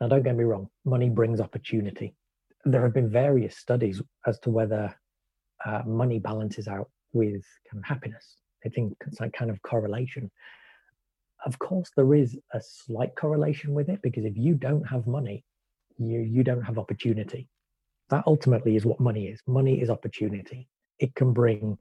[0.00, 2.14] Now, don't get me wrong, money brings opportunity.
[2.64, 4.94] There have been various studies as to whether
[5.64, 8.36] uh, money balances out with kind of happiness.
[8.64, 10.30] I think it's like kind of correlation.
[11.46, 15.44] Of course, there is a slight correlation with it because if you don't have money,
[15.98, 17.48] you you don't have opportunity.
[18.10, 19.40] That ultimately is what money is.
[19.46, 20.68] Money is opportunity.
[20.98, 21.78] It can bring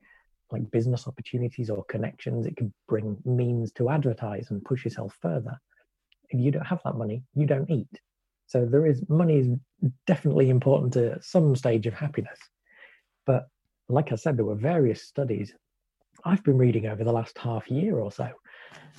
[0.51, 2.45] like business opportunities or connections.
[2.45, 5.59] It could bring means to advertise and push yourself further.
[6.29, 7.99] If you don't have that money, you don't eat.
[8.47, 9.47] So there is money is
[10.07, 12.39] definitely important to some stage of happiness.
[13.25, 13.47] But
[13.87, 15.53] like I said, there were various studies
[16.25, 18.29] I've been reading over the last half year or so.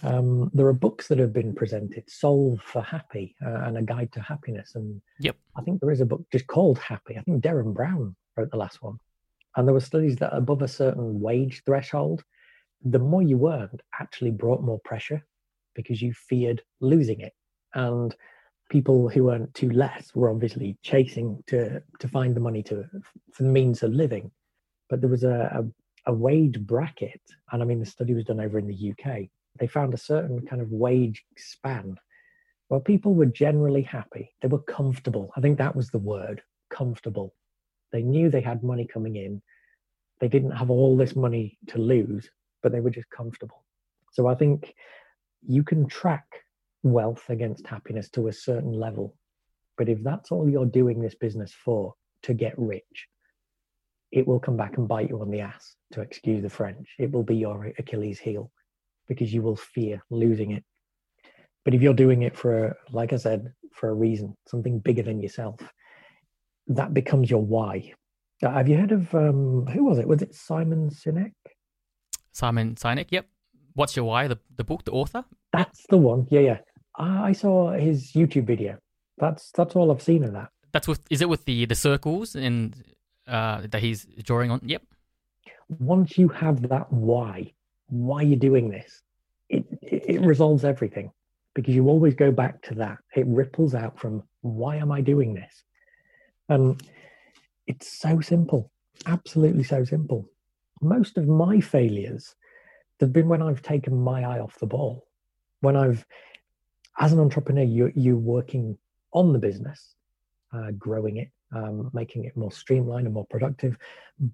[0.02, 4.10] Um, there are books that have been presented, Solve for Happy uh, and A Guide
[4.12, 4.72] to Happiness.
[4.74, 5.36] And yep.
[5.56, 7.18] I think there is a book just called Happy.
[7.18, 8.98] I think Derren Brown wrote the last one.
[9.56, 12.24] And there were studies that above a certain wage threshold,
[12.84, 15.26] the more you earned actually brought more pressure
[15.74, 17.32] because you feared losing it.
[17.74, 18.14] And
[18.70, 22.84] people who earned too less were obviously chasing to to find the money to
[23.32, 24.30] for the means of living.
[24.88, 25.64] But there was a,
[26.06, 27.20] a, a wage bracket,
[27.52, 29.28] and I mean the study was done over in the UK.
[29.58, 31.96] They found a certain kind of wage span
[32.68, 34.30] where people were generally happy.
[34.40, 35.32] They were comfortable.
[35.36, 37.34] I think that was the word, comfortable.
[37.92, 39.42] They knew they had money coming in.
[40.20, 42.28] They didn't have all this money to lose,
[42.62, 43.64] but they were just comfortable.
[44.12, 44.74] So I think
[45.46, 46.26] you can track
[46.82, 49.16] wealth against happiness to a certain level.
[49.78, 53.08] But if that's all you're doing this business for, to get rich,
[54.12, 56.88] it will come back and bite you on the ass, to excuse the French.
[56.98, 58.50] It will be your Achilles heel
[59.08, 60.64] because you will fear losing it.
[61.64, 65.20] But if you're doing it for, like I said, for a reason, something bigger than
[65.20, 65.60] yourself,
[66.70, 67.92] that becomes your why.
[68.42, 70.08] Uh, have you heard of um, who was it?
[70.08, 71.32] Was it Simon Sinek?
[72.32, 73.26] Simon Sinek, yep.
[73.74, 74.28] What's your why?
[74.28, 75.24] The the book, the author.
[75.52, 76.26] That's the one.
[76.30, 76.58] Yeah, yeah.
[76.96, 78.78] I saw his YouTube video.
[79.18, 80.48] That's that's all I've seen of that.
[80.72, 81.00] That's with.
[81.10, 82.82] Is it with the the circles and
[83.26, 84.60] uh, that he's drawing on?
[84.64, 84.82] Yep.
[85.68, 87.52] Once you have that why,
[87.86, 89.02] why you're doing this,
[89.48, 91.10] it, it it resolves everything
[91.54, 92.98] because you always go back to that.
[93.14, 95.64] It ripples out from why am I doing this,
[96.50, 96.82] and
[97.66, 98.70] it's so simple,
[99.06, 100.28] absolutely so simple.
[100.82, 102.34] Most of my failures
[103.00, 105.06] have been when I've taken my eye off the ball,
[105.60, 106.04] when I've
[107.00, 108.76] as an entrepreneur, you're, you're working
[109.12, 109.94] on the business,
[110.52, 113.78] uh, growing it, um, making it more streamlined and more productive.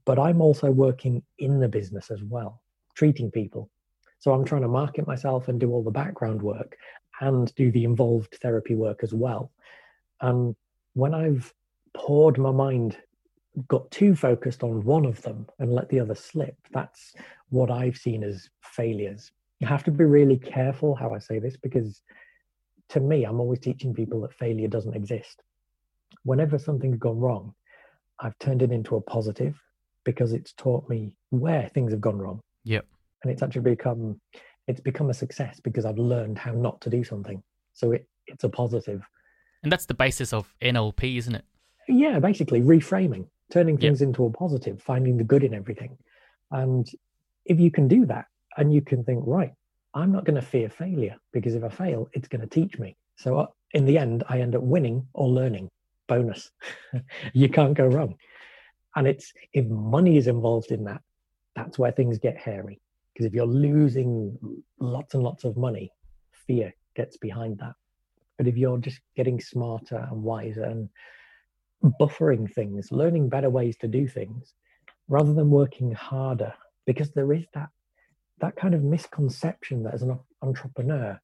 [0.05, 2.61] But I'm also working in the business as well,
[2.95, 3.71] treating people.
[4.19, 6.77] So I'm trying to market myself and do all the background work
[7.21, 9.53] and do the involved therapy work as well.
[10.21, 10.57] And
[10.95, 11.53] when I've
[11.97, 12.99] poured my mind,
[13.69, 17.15] got too focused on one of them and let the other slip, that's
[17.49, 19.33] what I've seen as failures.
[19.61, 22.03] You have to be really careful how I say this because
[22.91, 25.43] to me, I'm always teaching people that failure doesn't exist.
[26.23, 27.55] Whenever something's gone wrong,
[28.21, 29.61] I've turned it into a positive
[30.05, 32.41] because it's taught me where things have gone wrong.
[32.65, 32.87] Yep.
[33.23, 34.21] And it's actually become
[34.69, 37.43] it's become a success because I've learned how not to do something.
[37.73, 39.03] So it, it's a positive.
[39.63, 41.45] And that's the basis of NLP, isn't it?
[41.89, 44.09] Yeah, basically reframing, turning things yep.
[44.09, 45.97] into a positive, finding the good in everything.
[46.51, 46.89] And
[47.45, 49.53] if you can do that and you can think, right,
[49.95, 52.97] I'm not going to fear failure because if I fail, it's going to teach me.
[53.17, 55.71] So uh, in the end, I end up winning or learning.
[56.09, 56.51] Bonus.
[57.33, 58.17] you can't go wrong.
[58.95, 61.03] And it's if money is involved in that,
[61.55, 62.81] that's where things get hairy.
[63.13, 64.39] Because if you're losing
[64.79, 65.91] lots and lots of money,
[66.47, 67.75] fear gets behind that.
[68.37, 70.89] But if you're just getting smarter and wiser and
[72.01, 74.55] buffering things, learning better ways to do things,
[75.09, 76.55] rather than working harder,
[76.87, 77.69] because there is that
[78.39, 81.19] that kind of misconception that as an entrepreneur,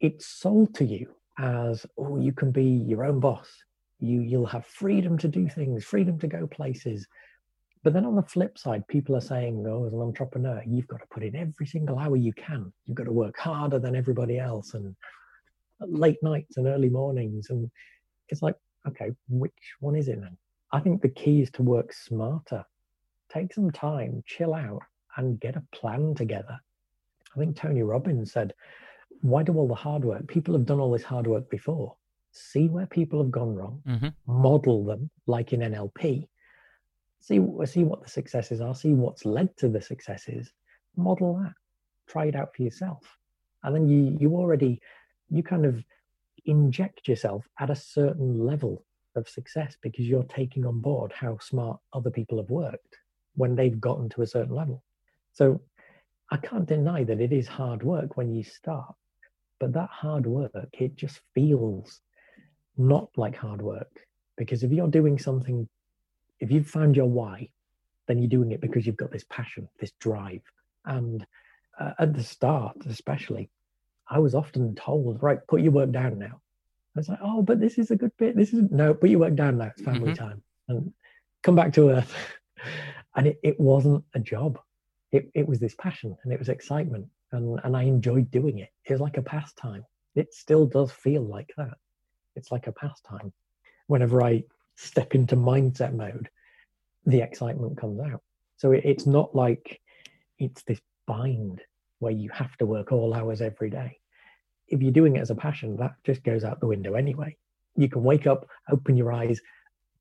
[0.00, 3.48] it's sold to you as, oh, you can be your own boss.
[4.00, 7.06] You you'll have freedom to do things, freedom to go places.
[7.82, 11.00] But then on the flip side, people are saying, oh, as an entrepreneur, you've got
[11.00, 12.72] to put in every single hour you can.
[12.86, 14.94] You've got to work harder than everybody else and
[15.80, 17.48] late nights and early mornings.
[17.50, 17.70] And
[18.28, 20.36] it's like, okay, which one is it then?
[20.72, 22.64] I think the key is to work smarter.
[23.32, 24.82] Take some time, chill out,
[25.16, 26.58] and get a plan together.
[27.34, 28.54] I think Tony Robbins said,
[29.22, 30.26] Why do all the hard work?
[30.26, 31.96] People have done all this hard work before.
[32.32, 34.08] See where people have gone wrong, mm-hmm.
[34.26, 36.28] model them like in NLP,
[37.20, 40.52] see, see what the successes are, see what's led to the successes,
[40.96, 41.52] model that,
[42.08, 43.02] try it out for yourself.
[43.62, 44.80] And then you, you already,
[45.28, 45.84] you kind of
[46.46, 48.84] inject yourself at a certain level
[49.16, 52.96] of success because you're taking on board how smart other people have worked
[53.34, 54.82] when they've gotten to a certain level.
[55.32, 55.60] So
[56.30, 58.94] I can't deny that it is hard work when you start,
[59.58, 62.00] but that hard work, it just feels
[62.76, 63.90] not like hard work.
[64.36, 65.68] Because if you're doing something,
[66.38, 67.48] if you've found your why,
[68.06, 70.42] then you're doing it because you've got this passion, this drive.
[70.84, 71.26] And
[71.78, 73.50] uh, at the start, especially,
[74.10, 76.40] I was often told, right, put your work down now.
[76.96, 78.36] I was like, oh, but this is a good bit.
[78.36, 79.66] This is no, put your work down now.
[79.66, 80.24] It's family mm-hmm.
[80.24, 80.42] time.
[80.68, 80.92] And
[81.42, 82.14] come back to earth.
[83.16, 84.58] and it, it wasn't a job
[85.12, 88.70] it, it was this passion and it was excitement and, and I enjoyed doing it.
[88.84, 89.84] It was like a pastime.
[90.14, 91.74] It still does feel like that.
[92.36, 93.32] It's like a pastime.
[93.86, 94.44] Whenever I
[94.76, 96.28] step into mindset mode,
[97.06, 98.22] the excitement comes out.
[98.56, 99.80] So it, it's not like
[100.38, 101.60] it's this bind
[101.98, 103.98] where you have to work all hours every day.
[104.70, 107.36] If you're doing it as a passion, that just goes out the window anyway.
[107.76, 109.40] You can wake up, open your eyes,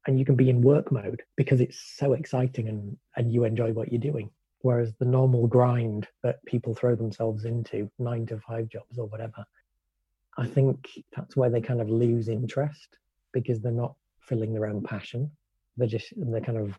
[0.07, 3.73] and you can be in work mode because it's so exciting and, and you enjoy
[3.73, 4.29] what you're doing.
[4.61, 9.45] Whereas the normal grind that people throw themselves into, nine to five jobs or whatever,
[10.37, 12.97] I think that's where they kind of lose interest
[13.31, 15.31] because they're not filling their own passion.
[15.77, 16.77] They're just, they're kind of,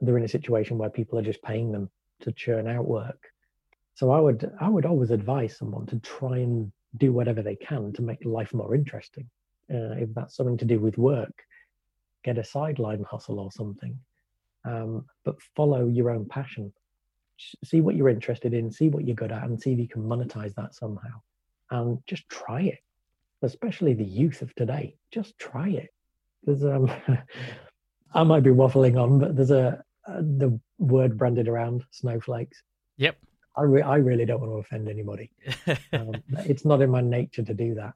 [0.00, 3.30] they're in a situation where people are just paying them to churn out work.
[3.94, 7.92] So I would, I would always advise someone to try and do whatever they can
[7.94, 9.28] to make life more interesting.
[9.72, 11.44] Uh, if that's something to do with work,
[12.24, 13.98] get a sideline hustle or something.
[14.64, 16.72] Um, but follow your own passion
[17.64, 20.02] see what you're interested in, see what you're good at, and see if you can
[20.02, 21.20] monetize that somehow.
[21.70, 22.78] And just try it,
[23.42, 24.96] especially the youth of today.
[25.10, 25.90] Just try it.
[26.44, 26.90] There's um,
[28.14, 32.62] I might be waffling on, but there's a, a the word branded around snowflakes.
[32.96, 33.16] Yep.
[33.58, 35.30] I re- I really don't want to offend anybody.
[35.92, 36.12] um,
[36.46, 37.94] it's not in my nature to do that,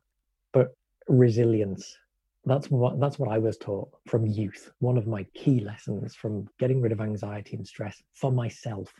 [0.52, 0.74] but
[1.08, 1.96] resilience.
[2.44, 4.72] That's what that's what I was taught from youth.
[4.80, 8.92] One of my key lessons from getting rid of anxiety and stress for myself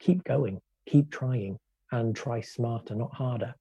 [0.00, 1.58] keep going, keep trying,
[1.92, 3.54] and try smarter, not harder.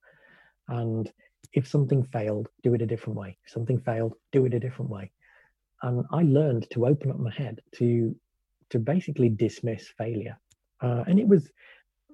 [0.67, 1.11] And
[1.53, 3.37] if something failed, do it a different way.
[3.45, 5.11] If something failed, do it a different way.
[5.81, 8.15] And I learned to open up my head to
[8.69, 10.39] to basically dismiss failure.
[10.81, 11.51] Uh, and it was,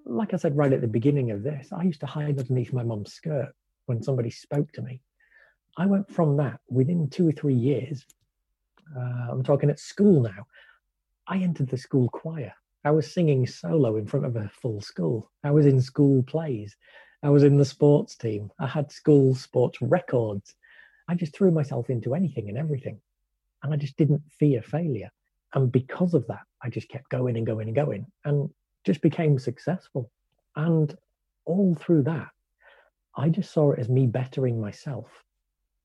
[0.09, 2.83] like I said right at the beginning of this, I used to hide underneath my
[2.83, 3.53] mum's skirt
[3.85, 5.01] when somebody spoke to me.
[5.77, 8.05] I went from that within two or three years.
[8.95, 10.47] Uh, I'm talking at school now.
[11.27, 12.53] I entered the school choir
[12.85, 15.29] I was singing solo in front of a full school.
[15.43, 16.75] I was in school plays.
[17.21, 18.51] I was in the sports team.
[18.59, 20.55] I had school sports records.
[21.09, 23.01] I just threw myself into anything and everything.
[23.63, 25.11] And I just didn't fear failure.
[25.53, 28.49] And because of that, I just kept going and going and going and
[28.85, 30.11] just became successful.
[30.55, 30.95] And
[31.45, 32.29] all through that,
[33.15, 35.07] I just saw it as me bettering myself.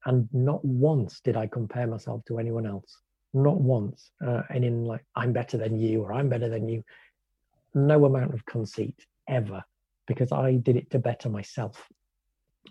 [0.07, 2.99] And not once did I compare myself to anyone else
[3.35, 4.11] not once.
[4.25, 6.85] Uh, and in like, I'm better than you or I'm better than you.
[7.75, 9.65] No amount of conceit ever,
[10.07, 11.89] because I did it to better myself.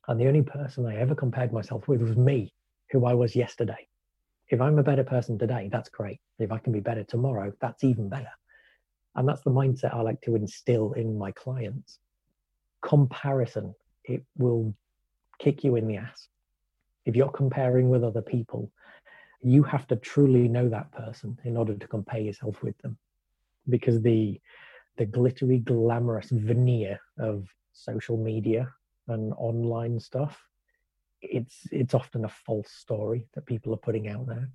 [0.08, 2.54] And the only person I ever compared myself with was me,
[2.92, 3.88] who I was yesterday.
[4.50, 6.20] If I'm a better person today, that's great.
[6.40, 8.32] If I can be better tomorrow, that's even better.
[9.16, 12.00] And that's the mindset I like to instill in my clients.
[12.82, 14.74] Comparison, it will
[15.40, 16.28] kick you in the ass.
[17.06, 18.72] If you're comparing with other people,
[19.42, 22.98] you have to truly know that person in order to compare yourself with them
[23.70, 24.40] because the
[24.98, 28.72] the glittery glamorous veneer of social media
[29.08, 30.40] and online stuff
[31.22, 34.50] it's it's often a false story that people are putting out there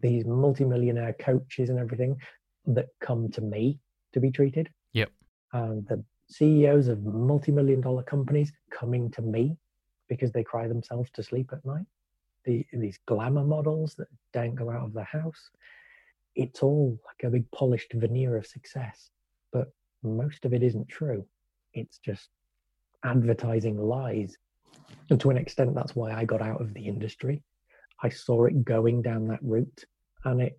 [0.00, 2.16] these multimillionaire coaches and everything
[2.74, 3.78] that come to me
[4.12, 5.10] to be treated yep
[5.52, 9.56] and the ceos of multi-million dollar companies coming to me
[10.08, 11.86] because they cry themselves to sleep at night
[12.48, 15.50] the, these glamour models that don't go out of the house.
[16.34, 19.10] It's all like a big polished veneer of success,
[19.52, 19.70] but
[20.02, 21.26] most of it isn't true.
[21.74, 22.28] It's just
[23.04, 24.36] advertising lies.
[25.10, 27.42] And to an extent, that's why I got out of the industry.
[28.02, 29.84] I saw it going down that route
[30.24, 30.58] and it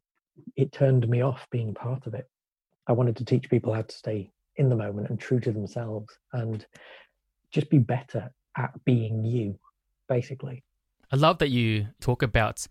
[0.56, 2.30] it turned me off being part of it.
[2.88, 6.18] I wanted to teach people how to stay in the moment and true to themselves
[6.34, 6.66] and
[7.52, 9.58] just be better at being you,
[10.08, 10.64] basically.
[11.12, 12.68] I love that you talk about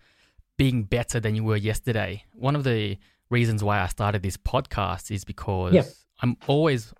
[0.56, 2.24] being better than you were yesterday.
[2.34, 2.98] One of the
[3.30, 5.84] reasons why I started this podcast is because yeah.
[6.20, 6.92] I'm always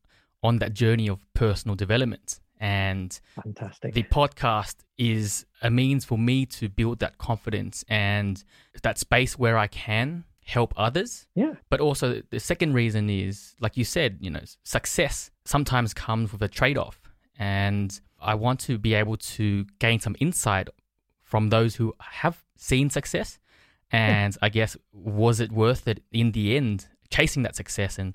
[0.43, 2.41] on that journey of personal development.
[2.61, 3.95] And fantastic.
[3.95, 8.43] The podcast is a means for me to build that confidence and
[8.83, 11.27] that space where I can help others.
[11.35, 11.55] Yeah.
[11.69, 16.43] But also the second reason is like you said, you know, success sometimes comes with
[16.43, 17.01] a trade-off.
[17.39, 20.69] And I want to be able to gain some insight
[21.23, 23.39] from those who have seen success.
[23.93, 28.15] And I guess was it worth it in the end chasing that success and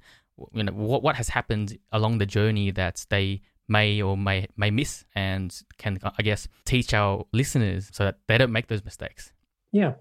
[0.54, 4.70] you know what what has happened along the journey that they may or may may
[4.70, 9.32] miss and can I guess teach our listeners so that they don't make those mistakes.
[9.72, 9.94] Yeah.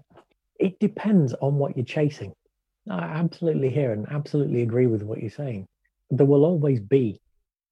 [0.63, 2.33] It depends on what you're chasing.
[2.89, 5.67] I absolutely hear and absolutely agree with what you're saying.
[6.09, 7.19] There will always be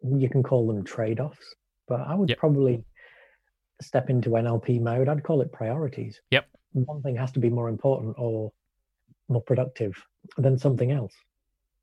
[0.03, 1.55] you can call them trade-offs,
[1.87, 2.37] but I would yep.
[2.37, 2.83] probably
[3.81, 6.19] step into NLP mode, I'd call it priorities.
[6.31, 6.45] Yep.
[6.73, 8.51] One thing has to be more important or
[9.29, 9.95] more productive
[10.37, 11.13] than something else.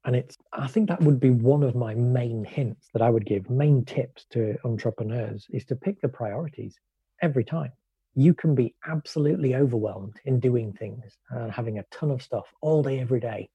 [0.05, 3.25] And it's, I think that would be one of my main hints that I would
[3.25, 6.79] give, main tips to entrepreneurs is to pick the priorities
[7.23, 7.73] every time.
[8.19, 12.83] You can be absolutely overwhelmed in doing things and having a ton of stuff all
[12.83, 13.49] day, every day.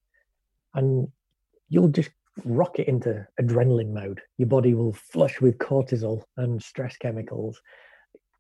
[0.74, 1.09] And
[1.68, 2.11] you'll just
[2.45, 4.22] rocket into adrenaline mode.
[4.38, 7.61] Your body will flush with cortisol and stress chemicals.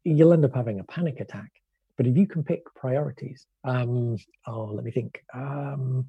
[0.05, 1.51] You'll end up having a panic attack.
[1.97, 4.15] But if you can pick priorities, um,
[4.47, 5.21] oh, let me think.
[5.33, 6.07] Um,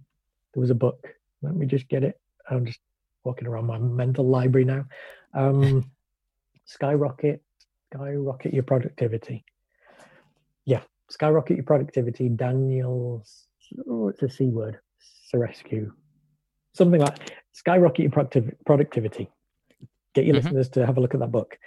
[0.54, 1.08] there was a book.
[1.42, 2.20] Let me just get it.
[2.48, 2.78] I'm just
[3.24, 4.84] walking around my mental library now.
[5.34, 5.90] Um,
[6.66, 7.42] skyrocket,
[7.92, 9.44] skyrocket your productivity.
[11.10, 12.28] Skyrocket your productivity.
[12.28, 13.24] Daniel,
[13.88, 14.78] oh, it's a C word,
[15.32, 15.92] Rescue,
[16.74, 19.30] something like skyrocket your productiv- productivity.
[20.14, 20.46] Get your mm-hmm.
[20.46, 21.58] listeners to have a look at that book.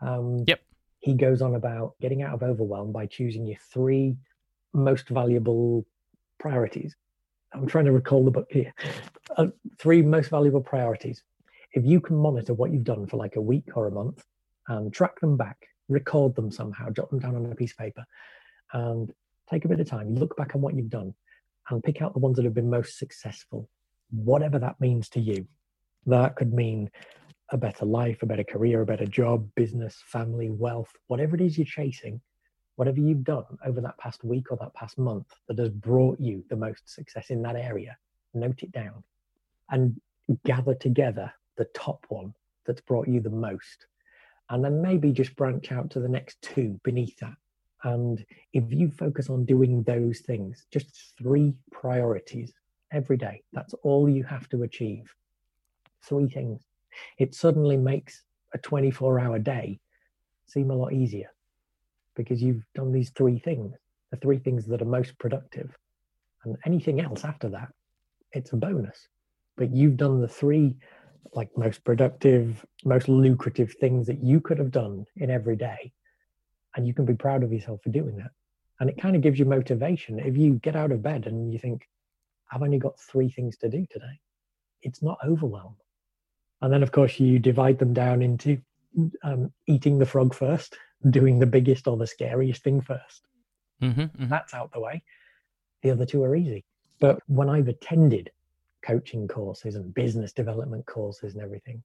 [0.00, 0.60] Um, yep.
[1.00, 4.16] He goes on about getting out of overwhelm by choosing your three
[4.74, 5.86] most valuable
[6.38, 6.94] priorities.
[7.54, 8.74] I'm trying to recall the book here.
[9.36, 9.46] Uh,
[9.78, 11.22] three most valuable priorities.
[11.72, 14.24] If you can monitor what you've done for like a week or a month
[14.68, 18.04] and track them back, record them somehow, jot them down on a piece of paper,
[18.72, 19.12] and
[19.50, 21.14] take a bit of time, look back on what you've done,
[21.70, 23.68] and pick out the ones that have been most successful,
[24.10, 25.46] whatever that means to you.
[26.06, 26.90] That could mean
[27.50, 31.56] a better life, a better career, a better job, business, family, wealth, whatever it is
[31.56, 32.20] you're chasing,
[32.76, 36.44] whatever you've done over that past week or that past month that has brought you
[36.50, 37.96] the most success in that area,
[38.34, 39.02] note it down
[39.70, 40.00] and
[40.44, 42.34] gather together the top one
[42.66, 43.86] that's brought you the most.
[44.50, 47.34] And then maybe just branch out to the next two beneath that
[47.86, 52.52] and if you focus on doing those things, just three priorities
[52.92, 55.14] every day, that's all you have to achieve.
[56.02, 56.62] Three things.
[57.18, 59.78] It suddenly makes a 24 hour day
[60.46, 61.32] seem a lot easier
[62.16, 63.76] because you've done these three things,
[64.10, 65.76] the three things that are most productive.
[66.44, 67.68] And anything else after that,
[68.32, 68.98] it's a bonus.
[69.56, 70.74] But you've done the three
[71.34, 75.92] like most productive, most lucrative things that you could have done in every day
[76.76, 78.30] and you can be proud of yourself for doing that.
[78.78, 80.18] And it kind of gives you motivation.
[80.18, 81.88] If you get out of bed and you think
[82.52, 84.20] i've only got three things to do today
[84.82, 85.76] it's not overwhelmed
[86.62, 88.60] and then of course you divide them down into
[89.22, 90.76] um, eating the frog first
[91.10, 93.20] doing the biggest or the scariest thing 1st
[93.82, 94.28] mm-hmm, mm-hmm.
[94.28, 95.02] that's out the way.
[95.82, 96.64] The other two are easy.
[96.98, 98.30] But when i've attended
[98.82, 101.82] coaching courses and business development courses and everything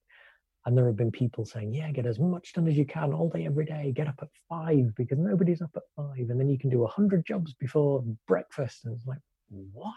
[0.65, 3.29] and there have been people saying, yeah, get as much done as you can all
[3.29, 3.91] day, every day.
[3.95, 6.29] Get up at five because nobody's up at five.
[6.29, 8.85] And then you can do 100 jobs before breakfast.
[8.85, 9.95] And it's like, what?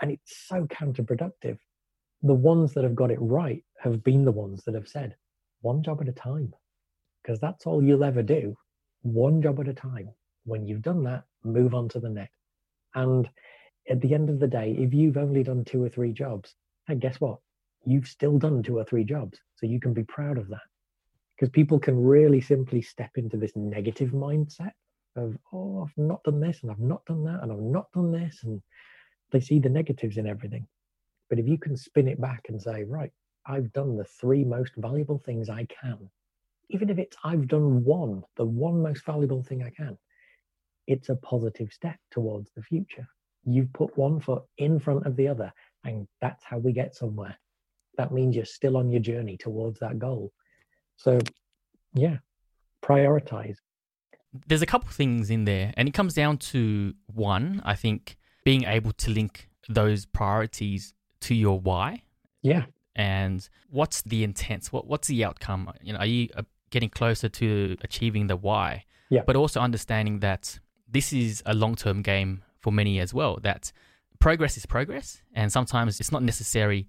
[0.00, 1.58] And it's so counterproductive.
[2.22, 5.16] The ones that have got it right have been the ones that have said,
[5.60, 6.54] one job at a time,
[7.22, 8.56] because that's all you'll ever do.
[9.02, 10.10] One job at a time.
[10.44, 12.38] When you've done that, move on to the next.
[12.94, 13.28] And
[13.90, 16.54] at the end of the day, if you've only done two or three jobs,
[16.86, 17.38] and guess what?
[17.84, 19.38] You've still done two or three jobs.
[19.56, 20.60] So you can be proud of that.
[21.36, 24.72] Because people can really simply step into this negative mindset
[25.16, 28.10] of, oh, I've not done this and I've not done that and I've not done
[28.10, 28.40] this.
[28.42, 28.60] And
[29.30, 30.66] they see the negatives in everything.
[31.30, 33.12] But if you can spin it back and say, right,
[33.46, 36.10] I've done the three most valuable things I can,
[36.70, 39.96] even if it's I've done one, the one most valuable thing I can,
[40.86, 43.06] it's a positive step towards the future.
[43.44, 45.52] You've put one foot in front of the other,
[45.84, 47.38] and that's how we get somewhere
[47.98, 50.32] that means you're still on your journey towards that goal.
[50.96, 51.18] So,
[51.94, 52.18] yeah,
[52.82, 53.56] prioritize.
[54.46, 58.64] There's a couple things in there, and it comes down to one, I think, being
[58.64, 62.02] able to link those priorities to your why.
[62.42, 62.66] Yeah.
[62.94, 64.66] And what's the intent?
[64.66, 65.72] What What's the outcome?
[65.82, 68.84] You know, are you uh, getting closer to achieving the why?
[69.10, 69.22] Yeah.
[69.26, 73.38] But also understanding that this is a long term game for many as well.
[73.42, 73.72] That
[74.20, 76.86] progress is progress, and sometimes it's not necessary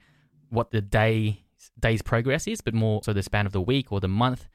[0.49, 1.43] what the day
[1.79, 4.47] day's progress is, but more so the span of the week or the month.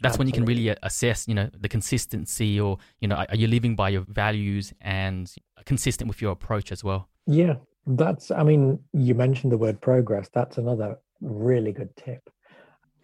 [0.00, 0.18] That's Absolutely.
[0.18, 3.76] when you can really assess, you know, the consistency or, you know, are you living
[3.76, 5.32] by your values and
[5.64, 7.08] consistent with your approach as well?
[7.26, 7.54] Yeah,
[7.86, 10.28] that's, I mean, you mentioned the word progress.
[10.34, 12.20] That's another really good tip.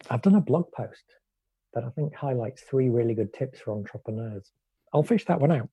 [0.09, 1.03] I've done a blog post
[1.73, 4.51] that I think highlights three really good tips for entrepreneurs.
[4.93, 5.69] I'll fish that one out.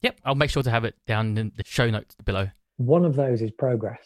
[0.00, 2.48] Yep, I'll make sure to have it down in the show notes below.
[2.78, 4.00] One of those is progress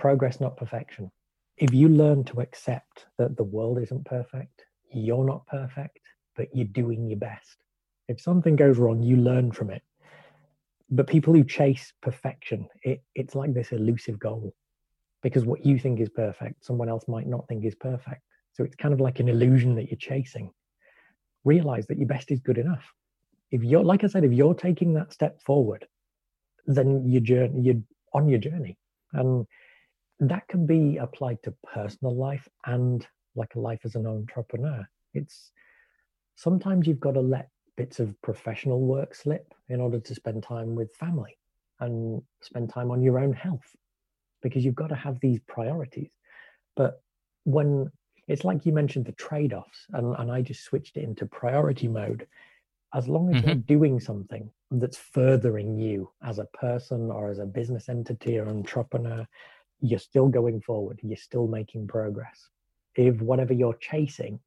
[0.00, 1.12] progress, not perfection.
[1.58, 6.00] If you learn to accept that the world isn't perfect, you're not perfect,
[6.36, 7.58] but you're doing your best.
[8.08, 9.82] If something goes wrong, you learn from it.
[10.90, 14.52] But people who chase perfection, it, it's like this elusive goal
[15.22, 18.22] because what you think is perfect, someone else might not think is perfect.
[18.54, 20.50] So it's kind of like an illusion that you're chasing.
[21.44, 22.84] Realize that your best is good enough.
[23.50, 25.86] If you're, like I said, if you're taking that step forward,
[26.66, 27.82] then your journey, you're
[28.14, 28.78] on your journey.
[29.12, 29.46] And
[30.20, 34.86] that can be applied to personal life and like a life as an entrepreneur.
[35.14, 35.50] It's
[36.36, 40.74] sometimes you've got to let bits of professional work slip in order to spend time
[40.74, 41.38] with family
[41.80, 43.74] and spend time on your own health
[44.42, 46.10] because you've got to have these priorities.
[46.76, 47.02] But
[47.44, 47.90] when
[48.28, 51.88] it's like you mentioned the trade offs, and, and I just switched it into priority
[51.88, 52.26] mode.
[52.94, 53.48] As long as mm-hmm.
[53.48, 58.48] you're doing something that's furthering you as a person or as a business entity or
[58.48, 59.26] entrepreneur,
[59.80, 62.48] you're still going forward, you're still making progress.
[62.96, 64.40] If whatever you're chasing,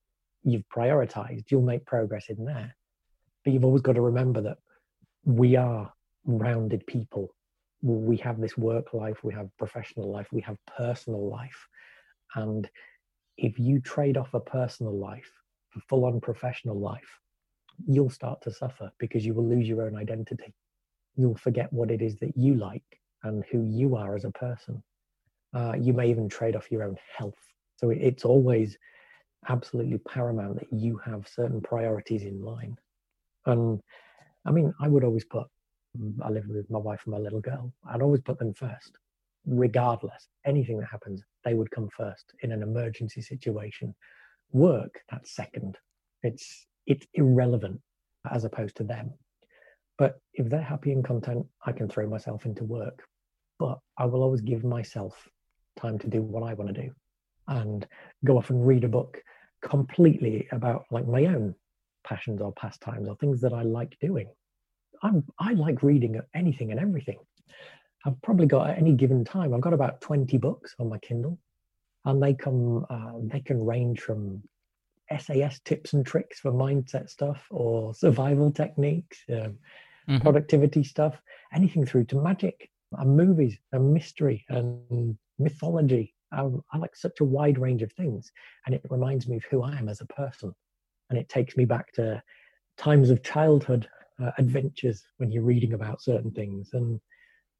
[0.43, 2.75] you've prioritized, you'll make progress in there.
[3.43, 4.57] But you've always got to remember that
[5.25, 5.91] we are
[6.25, 7.33] rounded people.
[7.81, 11.67] We have this work life, we have professional life, we have personal life.
[12.35, 12.69] And
[13.37, 15.31] if you trade off a personal life
[15.69, 17.19] for full on professional life,
[17.87, 20.53] you'll start to suffer because you will lose your own identity.
[21.15, 24.83] You'll forget what it is that you like and who you are as a person.
[25.53, 27.37] Uh, you may even trade off your own health.
[27.77, 28.77] So it's always
[29.49, 32.77] absolutely paramount that you have certain priorities in line.
[33.45, 33.81] And
[34.45, 35.47] I mean, I would always put,
[36.23, 38.97] I live with my wife and my little girl, I'd always put them first,
[39.45, 40.27] regardless.
[40.45, 43.93] Anything that happens, they would come first in an emergency situation.
[44.51, 45.77] Work, that's second.
[46.23, 47.79] It's it's irrelevant
[48.31, 49.13] as opposed to them.
[49.97, 53.03] But if they're happy and content, I can throw myself into work.
[53.59, 55.29] But I will always give myself
[55.75, 56.91] time to do what I want to do
[57.47, 57.85] and
[58.23, 59.21] go off and read a book
[59.61, 61.55] completely about like my own
[62.03, 64.29] passions or pastimes or things that I like doing.
[65.01, 67.19] I'm I like reading anything and everything.
[68.05, 71.39] I've probably got at any given time, I've got about 20 books on my Kindle,
[72.05, 74.43] and they come uh, they can range from
[75.17, 79.37] SAS tips and tricks for mindset stuff or survival techniques, um,
[80.07, 80.17] mm-hmm.
[80.17, 81.21] productivity stuff,
[81.53, 86.13] anything through to magic and movies and mystery and mythology.
[86.31, 88.31] I, I like such a wide range of things,
[88.65, 90.53] and it reminds me of who I am as a person,
[91.09, 92.21] and it takes me back to
[92.77, 93.87] times of childhood
[94.21, 96.99] uh, adventures when you're reading about certain things and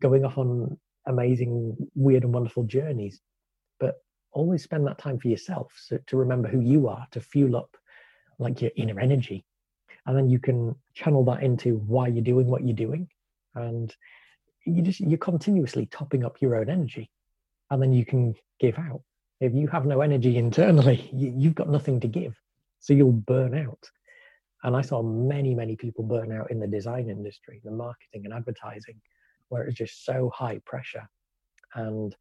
[0.02, 0.78] going off on
[1.08, 3.22] amazing, weird, and wonderful journeys.
[3.80, 3.96] But
[4.32, 7.76] always spend that time for yourself so to remember who you are, to fuel up
[8.40, 9.46] like your inner energy.
[10.06, 13.08] And then you can channel that into why you're doing what you're doing.
[13.56, 13.96] And
[14.66, 17.10] you just you're continuously topping up your own energy.
[17.70, 19.02] And then you can give out.
[19.40, 22.40] If you have no energy internally, you, you've got nothing to give.
[22.80, 23.90] So you'll burn out.
[24.64, 28.34] And I saw many, many people burn out in the design industry, the marketing and
[28.34, 29.02] advertising,
[29.50, 31.08] where it's just so high pressure.
[31.76, 32.16] And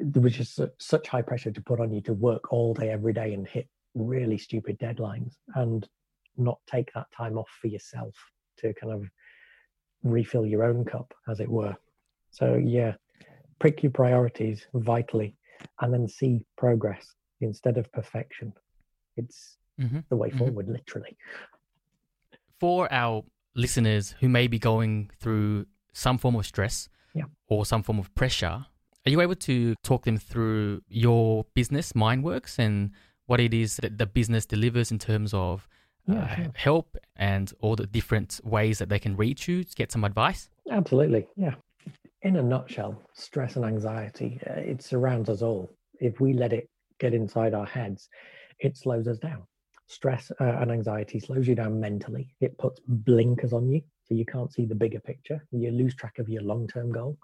[0.00, 3.12] there was just such high pressure to put on you to work all day every
[3.12, 5.88] day and hit really stupid deadlines and
[6.36, 8.14] not take that time off for yourself
[8.58, 9.08] to kind of
[10.02, 11.74] refill your own cup as it were
[12.30, 12.94] so yeah
[13.64, 15.34] prick your priorities vitally
[15.80, 18.52] and then see progress instead of perfection
[19.16, 20.00] it's mm-hmm.
[20.10, 20.38] the way mm-hmm.
[20.38, 21.16] forward literally
[22.60, 23.22] for our
[23.54, 27.24] listeners who may be going through some form of stress yeah.
[27.48, 28.66] or some form of pressure
[29.06, 32.90] are you able to talk them through your business, Mynd Works, and
[33.26, 35.68] what it is that the business delivers in terms of
[36.10, 36.52] uh, sure.
[36.54, 40.48] help and all the different ways that they can reach you to get some advice?
[40.70, 41.26] Absolutely.
[41.36, 41.54] Yeah.
[42.24, 45.70] In a nutshell, stress and anxiety, uh, it surrounds us all.
[46.00, 46.68] If we let it
[46.98, 48.08] get inside our heads,
[48.58, 49.44] it slows us down.
[49.86, 52.34] Stress uh, and anxiety slows you down mentally.
[52.40, 55.46] It puts blinkers on you, so you can't see the bigger picture.
[55.52, 57.18] You lose track of your long term goal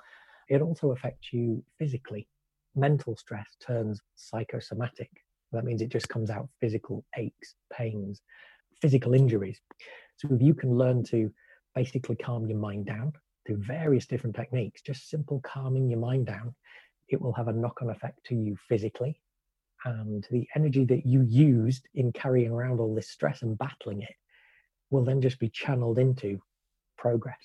[0.51, 2.28] it also affects you physically.
[2.74, 5.11] Mental stress turns psychosomatic.
[5.53, 8.20] That means it just comes out physical aches, pains,
[8.82, 9.61] physical injuries.
[10.16, 11.32] So if you can learn to
[11.74, 13.12] basically calm your mind down
[13.47, 16.55] through various different techniques, just simple calming your mind down,
[17.09, 19.20] it will have a knock on effect to you physically.
[19.84, 24.14] And the energy that you used in carrying around all this stress and battling it
[24.91, 26.38] will then just be channeled into
[26.99, 27.41] progress.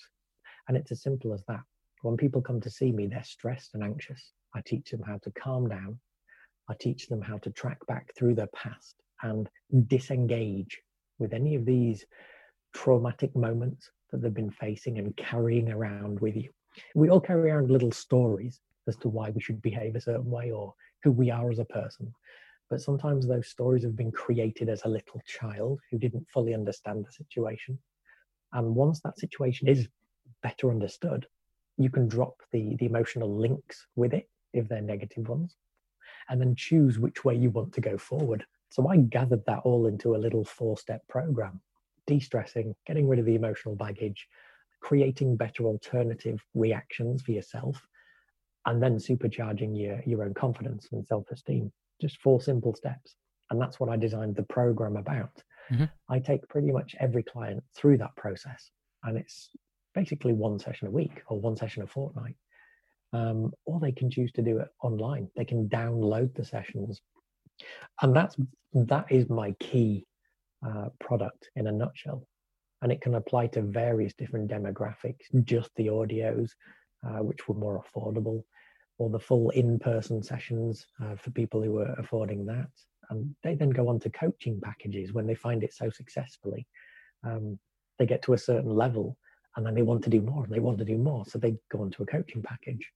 [0.67, 1.61] And it's as simple as that.
[2.01, 4.33] When people come to see me, they're stressed and anxious.
[4.53, 5.99] I teach them how to calm down.
[6.69, 9.49] I teach them how to track back through their past and
[9.87, 10.81] disengage
[11.19, 12.05] with any of these
[12.73, 16.49] traumatic moments that they've been facing and carrying around with you.
[16.93, 20.51] We all carry around little stories as to why we should behave a certain way
[20.51, 22.13] or who we are as a person.
[22.69, 27.05] But sometimes those stories have been created as a little child who didn't fully understand
[27.05, 27.77] the situation.
[28.53, 29.87] And once that situation is
[30.41, 31.27] better understood,
[31.77, 35.57] you can drop the, the emotional links with it if they're negative ones,
[36.29, 38.45] and then choose which way you want to go forward.
[38.69, 41.61] So I gathered that all into a little four step program
[42.07, 44.27] de stressing, getting rid of the emotional baggage,
[44.81, 47.81] creating better alternative reactions for yourself,
[48.65, 51.71] and then supercharging your, your own confidence and self esteem.
[52.01, 53.15] Just four simple steps.
[53.49, 55.41] And that's what I designed the program about.
[55.71, 55.85] Mm-hmm.
[56.09, 58.71] I take pretty much every client through that process,
[59.03, 59.49] and it's
[59.93, 62.35] basically one session a week or one session a fortnight.
[63.13, 65.29] Um, or they can choose to do it online.
[65.37, 67.01] They can download the sessions,
[68.01, 68.35] and that's
[68.73, 70.05] that is my key
[70.65, 72.27] uh, product in a nutshell.
[72.81, 75.23] And it can apply to various different demographics.
[75.43, 76.51] Just the audios,
[77.05, 78.43] uh, which were more affordable,
[78.97, 82.69] or the full in-person sessions uh, for people who were affording that.
[83.09, 86.67] And they then go on to coaching packages when they find it so successfully.
[87.23, 87.59] Um,
[87.97, 89.17] they get to a certain level
[89.55, 91.25] and then they want to do more and they want to do more.
[91.25, 92.91] So they go on to a coaching package.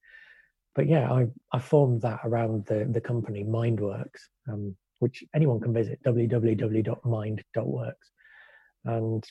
[0.74, 5.60] But yeah, I, I formed that around the, the company Mynd Works, um, which anyone
[5.60, 8.10] can visit www.mind.works.
[8.84, 9.24] And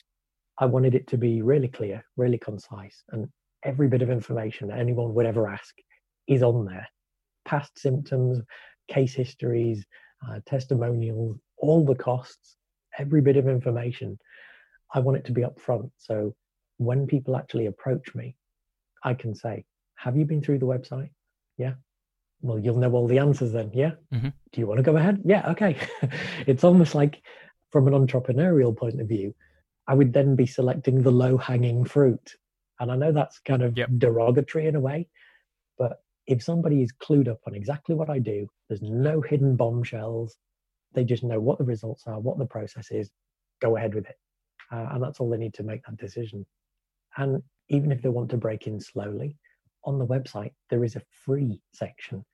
[0.58, 3.28] I wanted it to be really clear, really concise, and
[3.64, 5.74] every bit of information that anyone would ever ask
[6.28, 6.86] is on there.
[7.44, 8.40] Past symptoms,
[8.88, 9.84] case histories,
[10.28, 12.56] uh, testimonials, all the costs,
[12.98, 14.18] every bit of information.
[14.92, 15.90] I want it to be upfront.
[15.96, 16.34] So
[16.78, 18.36] when people actually approach me,
[19.04, 19.64] I can say,
[19.94, 21.10] Have you been through the website?
[21.56, 21.74] Yeah.
[22.42, 23.70] Well, you'll know all the answers then.
[23.74, 23.92] Yeah.
[24.12, 24.28] Mm-hmm.
[24.52, 25.22] Do you want to go ahead?
[25.24, 25.50] Yeah.
[25.50, 25.76] Okay.
[26.46, 27.22] it's almost like
[27.70, 29.34] from an entrepreneurial point of view,
[29.86, 32.36] I would then be selecting the low hanging fruit.
[32.78, 33.90] And I know that's kind of yep.
[33.98, 35.08] derogatory in a way,
[35.78, 40.36] but if somebody is clued up on exactly what I do, there's no hidden bombshells,
[40.94, 43.10] they just know what the results are, what the process is,
[43.60, 44.16] go ahead with it.
[44.72, 46.46] Uh, and that's all they need to make that decision.
[47.16, 49.36] And even if they want to break in slowly,
[49.84, 52.24] on the website, there is a free section.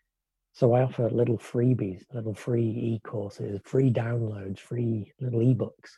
[0.53, 5.91] So I offer little freebies, little free e courses, free downloads, free little ebooks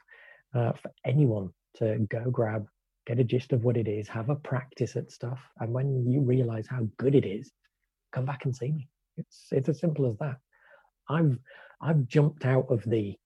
[0.55, 2.67] uh, for anyone to go grab,
[3.07, 5.39] get a gist of what it is, have a practice at stuff.
[5.61, 7.53] And when you realize how good it is,
[8.13, 8.89] come back and see me.
[9.17, 10.39] It's it's as simple as that.
[11.09, 11.39] I've
[11.81, 13.17] I've jumped out of the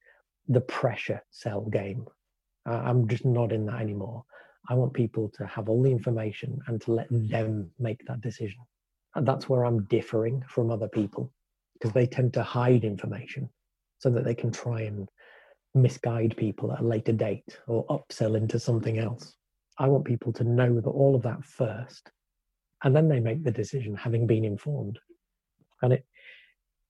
[0.49, 2.07] the pressure sell game.
[2.69, 4.25] Uh, I'm just not in that anymore.
[4.69, 7.29] I want people to have all the information and to let mm.
[7.29, 8.61] them make that decision.
[9.15, 11.33] And that's where I'm differing from other people
[11.75, 13.49] because they tend to hide information
[13.99, 15.09] so that they can try and
[15.75, 19.35] misguide people at a later date or upsell into something else.
[19.79, 22.11] I want people to know that all of that first
[22.85, 24.99] and then they make the decision having been informed.
[25.83, 26.07] And it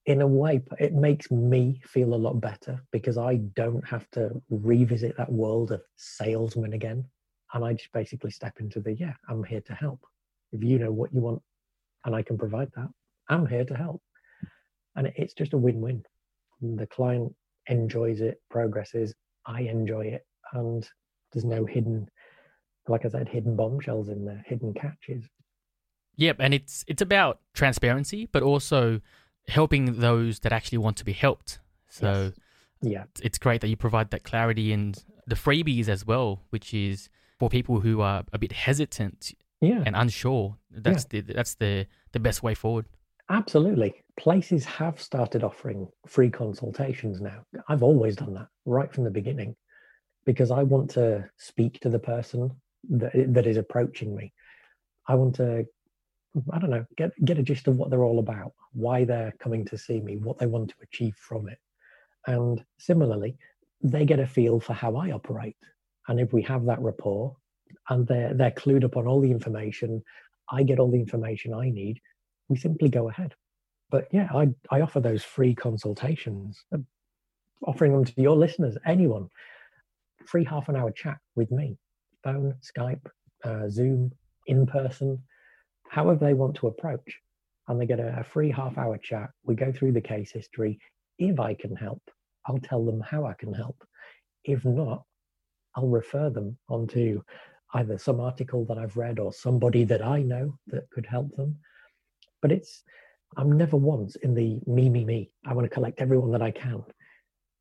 [0.06, 4.30] in a way it makes me feel a lot better because I don't have to
[4.50, 7.04] revisit that world of salesman again
[7.52, 10.00] and I just basically step into the yeah, I'm here to help.
[10.52, 11.42] If you know what you want
[12.04, 12.88] and I can provide that,
[13.28, 14.02] I'm here to help.
[14.96, 16.02] And it's just a win-win.
[16.60, 17.34] The client
[17.66, 19.14] enjoys it, progresses,
[19.46, 20.86] I enjoy it, and
[21.32, 22.08] there's no hidden,
[22.88, 25.28] like I said, hidden bombshells in there, hidden catches.
[26.16, 29.00] Yep, and it's it's about transparency, but also
[29.48, 31.58] helping those that actually want to be helped.
[31.88, 32.32] So
[32.82, 32.92] yes.
[32.92, 37.08] yeah, it's great that you provide that clarity and the freebies as well, which is
[37.42, 39.82] for people who are a bit hesitant yeah.
[39.84, 40.56] and unsure.
[40.70, 41.22] That's yeah.
[41.22, 42.86] the that's the the best way forward.
[43.30, 43.94] Absolutely.
[44.16, 47.44] Places have started offering free consultations now.
[47.68, 49.56] I've always done that right from the beginning
[50.24, 52.52] because I want to speak to the person
[52.90, 54.32] that, that is approaching me.
[55.08, 55.66] I want to,
[56.52, 59.64] I don't know, get, get a gist of what they're all about, why they're coming
[59.64, 61.58] to see me, what they want to achieve from it.
[62.28, 63.36] And similarly,
[63.82, 65.56] they get a feel for how I operate.
[66.08, 67.36] And if we have that rapport
[67.88, 70.02] and they're, they're clued up on all the information,
[70.50, 72.00] I get all the information I need,
[72.48, 73.34] we simply go ahead.
[73.90, 76.78] But yeah, I, I offer those free consultations, uh,
[77.66, 79.28] offering them to your listeners, anyone,
[80.26, 81.76] free half an hour chat with me,
[82.24, 83.06] phone, Skype,
[83.44, 84.12] uh, Zoom,
[84.46, 85.22] in person,
[85.88, 87.18] however they want to approach.
[87.68, 89.30] And they get a, a free half hour chat.
[89.44, 90.78] We go through the case history.
[91.18, 92.02] If I can help,
[92.46, 93.76] I'll tell them how I can help.
[94.44, 95.04] If not,
[95.76, 97.22] I'll refer them onto
[97.74, 101.56] either some article that I've read or somebody that I know that could help them.
[102.40, 102.82] But it's,
[103.36, 105.30] I'm never once in the me, me, me.
[105.46, 106.82] I want to collect everyone that I can.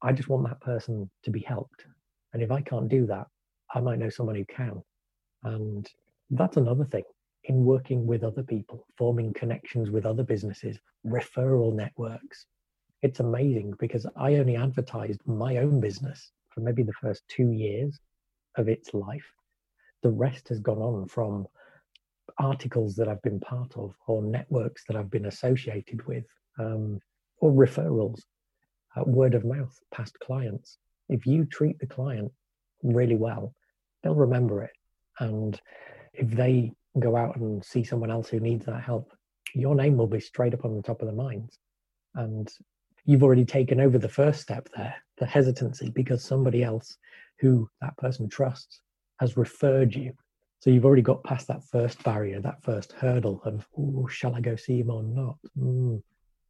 [0.02, 1.86] I just want that person to be helped.
[2.34, 3.28] And if I can't do that,
[3.74, 4.82] I might know someone who can.
[5.44, 5.88] And
[6.30, 7.04] that's another thing
[7.46, 12.46] in working with other people, forming connections with other businesses, referral networks.
[13.02, 18.00] It's amazing because I only advertised my own business for maybe the first two years
[18.56, 19.26] of its life.
[20.04, 21.48] The rest has gone on from
[22.38, 26.26] articles that I've been part of, or networks that I've been associated with,
[26.60, 27.00] um,
[27.40, 28.22] or referrals,
[28.96, 30.78] uh, word of mouth, past clients.
[31.10, 32.32] If you treat the client
[32.84, 33.54] really well,
[34.02, 34.72] they'll remember it.
[35.20, 35.60] And
[36.14, 39.12] if they go out and see someone else who needs that help,
[39.54, 41.60] your name will be straight up on the top of the minds.
[42.16, 42.50] And
[43.06, 46.98] you've already taken over the first step there the hesitancy because somebody else
[47.40, 48.82] who that person trusts
[49.20, 50.12] has referred you.
[50.60, 54.42] So you've already got past that first barrier, that first hurdle of, oh, shall I
[54.42, 55.38] go see him or not?
[55.58, 56.02] Mm.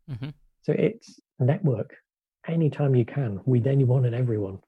[0.09, 0.30] Mm-hmm.
[0.63, 1.95] So it's network
[2.47, 4.59] anytime you can with anyone and everyone.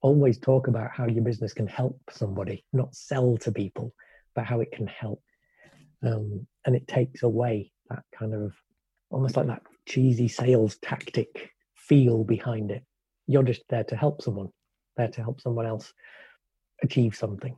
[0.00, 3.94] Always talk about how your business can help somebody, not sell to people,
[4.34, 5.22] but how it can help.
[6.04, 8.52] Um, and it takes away that kind of
[9.10, 12.84] almost like that cheesy sales tactic feel behind it.
[13.26, 14.48] You're just there to help someone,
[14.96, 15.92] there to help someone else
[16.82, 17.56] achieve something.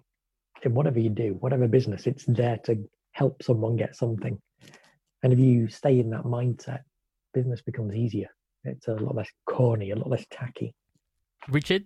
[0.62, 4.40] In whatever you do, whatever business, it's there to help someone get something.
[5.22, 6.80] And if you stay in that mindset,
[7.34, 8.28] business becomes easier.
[8.64, 10.74] It's a lot less corny, a lot less tacky.
[11.48, 11.84] Richard,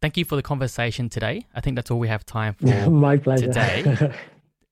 [0.00, 1.46] thank you for the conversation today.
[1.54, 2.90] I think that's all we have time for.
[2.90, 3.46] My pleasure.
[3.46, 4.12] Today.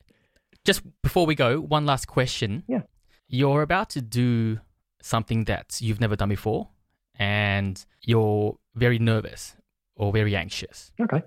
[0.65, 2.65] Just before we go, one last question.
[2.67, 2.83] Yeah.
[3.29, 4.61] You're about to do
[5.03, 6.71] something that you've never done before
[7.19, 9.57] and you're very nervous
[9.97, 10.93] or very anxious.
[11.01, 11.23] Okay.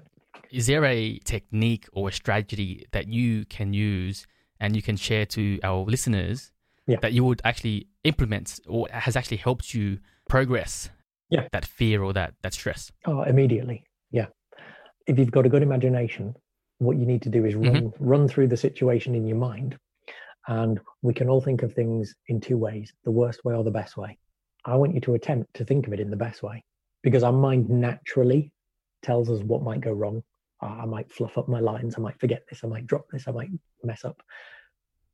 [0.51, 4.25] Is there a technique or a strategy that you can use
[4.59, 6.51] and you can share to our listeners
[6.87, 6.97] yeah.
[7.01, 10.89] that you would actually implement or has actually helped you progress
[11.29, 11.47] yeah.
[11.51, 12.91] that fear or that, that stress?
[13.05, 13.83] Oh, immediately.
[14.11, 14.27] Yeah.
[15.05, 16.35] If you've got a good imagination,
[16.79, 18.05] what you need to do is run mm-hmm.
[18.05, 19.77] run through the situation in your mind.
[20.47, 23.71] And we can all think of things in two ways, the worst way or the
[23.71, 24.17] best way.
[24.67, 26.63] I want you to attempt to think of it in the best way
[27.01, 28.51] because our mind naturally
[29.01, 30.23] tells us what might go wrong.
[30.59, 33.31] I might fluff up my lines, I might forget this, I might drop this, I
[33.31, 33.49] might
[33.83, 34.21] mess up.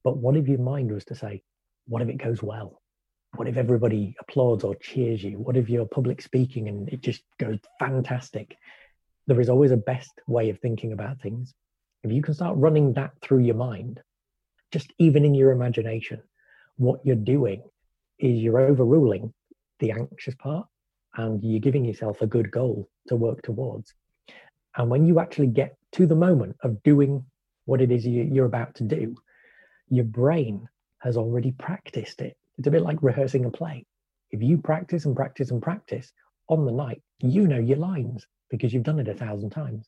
[0.03, 1.43] But what if your mind was to say,
[1.85, 2.81] what if it goes well?
[3.35, 5.37] What if everybody applauds or cheers you?
[5.37, 8.57] What if you're public speaking and it just goes fantastic?
[9.27, 11.53] There is always a best way of thinking about things.
[12.03, 14.01] If you can start running that through your mind,
[14.71, 16.21] just even in your imagination,
[16.77, 17.63] what you're doing
[18.19, 19.33] is you're overruling
[19.80, 20.67] the anxious part
[21.15, 23.93] and you're giving yourself a good goal to work towards.
[24.76, 27.26] And when you actually get to the moment of doing
[27.65, 29.15] what it is you're about to do,
[29.89, 30.67] your brain
[30.99, 32.36] has already practiced it.
[32.57, 33.86] It's a bit like rehearsing a play.
[34.32, 36.11] If you practice and practice and practice
[36.49, 39.88] on the night, you know your lines because you've done it a thousand times.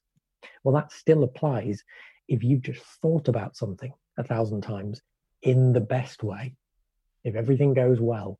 [0.63, 1.83] Well, that still applies
[2.27, 5.01] if you've just thought about something a thousand times
[5.41, 6.53] in the best way,
[7.23, 8.39] if everything goes well.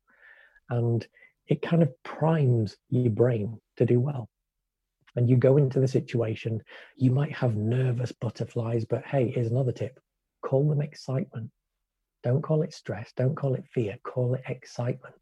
[0.70, 1.06] And
[1.48, 4.28] it kind of primes your brain to do well.
[5.14, 6.62] And you go into the situation,
[6.96, 9.98] you might have nervous butterflies, but hey, here's another tip
[10.44, 11.50] call them excitement.
[12.22, 15.14] Don't call it stress, don't call it fear, call it excitement.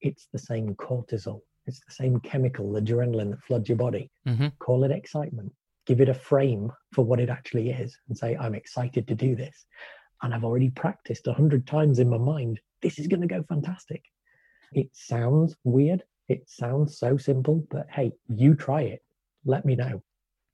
[0.00, 4.10] It's the same cortisol, it's the same chemical, the adrenaline that floods your body.
[4.26, 4.48] Mm-hmm.
[4.58, 5.52] Call it excitement.
[5.86, 9.36] Give it a frame for what it actually is and say, I'm excited to do
[9.36, 9.66] this.
[10.22, 12.60] And I've already practiced a hundred times in my mind.
[12.82, 14.02] This is going to go fantastic.
[14.72, 16.02] It sounds weird.
[16.28, 19.02] It sounds so simple, but hey, you try it.
[19.44, 20.02] Let me know.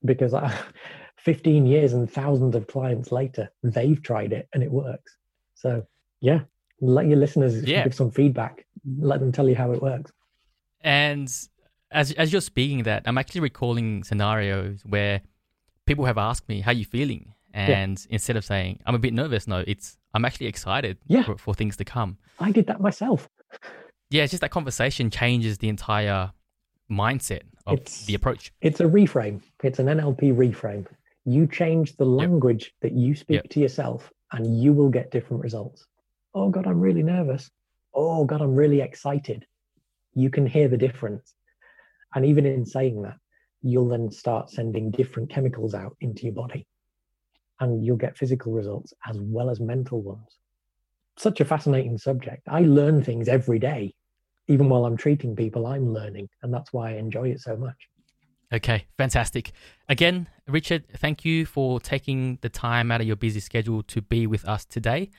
[0.04, 0.56] Because I,
[1.18, 5.16] 15 years and thousands of clients later, they've tried it and it works.
[5.54, 5.86] So,
[6.20, 6.40] yeah,
[6.80, 7.84] let your listeners yeah.
[7.84, 8.66] give some feedback.
[8.98, 10.12] Let them tell you how it works.
[10.82, 11.28] And
[11.90, 15.22] as as you're speaking that, I'm actually recalling scenarios where
[15.86, 18.14] people have asked me, "How are you feeling?" And yeah.
[18.14, 21.24] instead of saying, "I'm a bit nervous," no, it's I'm actually excited yeah.
[21.24, 22.18] for, for things to come.
[22.38, 23.28] I did that myself
[24.10, 26.32] yeah, it's just that conversation changes the entire
[26.90, 28.52] mindset of it's, the approach.
[28.60, 29.40] It's a reframe.
[29.62, 30.86] It's an NLP reframe.
[31.24, 32.72] You change the language yep.
[32.82, 33.48] that you speak yep.
[33.50, 35.84] to yourself, and you will get different results.
[36.34, 37.50] Oh God, I'm really nervous.
[37.94, 39.44] Oh God, I'm really excited.
[40.14, 41.34] You can hear the difference.
[42.14, 43.16] And even in saying that,
[43.62, 46.66] you'll then start sending different chemicals out into your body.
[47.58, 50.38] And you'll get physical results as well as mental ones
[51.16, 52.42] such a fascinating subject.
[52.48, 53.94] I learn things every day.
[54.48, 56.28] Even while I'm treating people, I'm learning.
[56.42, 57.88] And that's why I enjoy it so much.
[58.52, 59.52] Okay, fantastic.
[59.88, 64.26] Again, Richard, thank you for taking the time out of your busy schedule to be
[64.26, 65.10] with us today.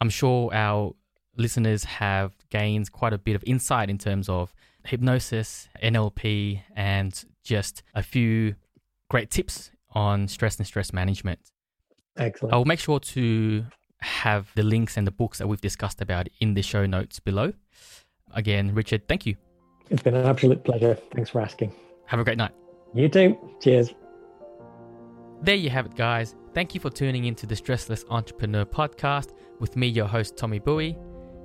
[0.00, 0.94] I'm sure our
[1.36, 7.82] listeners have gained quite a bit of insight in terms of hypnosis, NLP, and just
[7.94, 8.54] a few
[9.08, 11.40] great tips on stress and stress management.
[12.16, 12.54] Excellent.
[12.54, 13.64] I'll make sure to
[14.02, 17.52] have the links and the books that we've discussed about in the show notes below.
[18.34, 19.36] Again, Richard, thank you.
[19.90, 20.96] It's been an absolute pleasure.
[21.14, 21.72] Thanks for asking.
[22.06, 22.52] Have a great night.
[22.94, 23.38] You too.
[23.60, 23.94] Cheers.
[25.42, 26.34] There you have it, guys.
[26.54, 30.98] Thank you for tuning into the Stressless Entrepreneur podcast with me, your host, Tommy Bowie.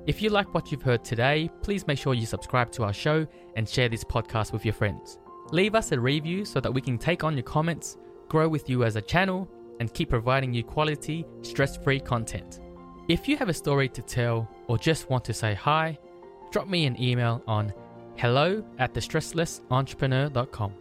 [0.05, 3.25] If you like what you've heard today, please make sure you subscribe to our show
[3.55, 5.17] and share this podcast with your friends.
[5.51, 7.97] Leave us a review so that we can take on your comments,
[8.27, 9.49] grow with you as a channel,
[9.80, 12.59] and keep providing you quality, stress free content.
[13.07, 15.97] If you have a story to tell or just want to say hi,
[16.51, 17.73] drop me an email on
[18.15, 20.73] hello at thestresslessentrepreneur.com.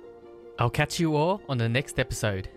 [0.59, 2.49] I'll catch you all on the next episode.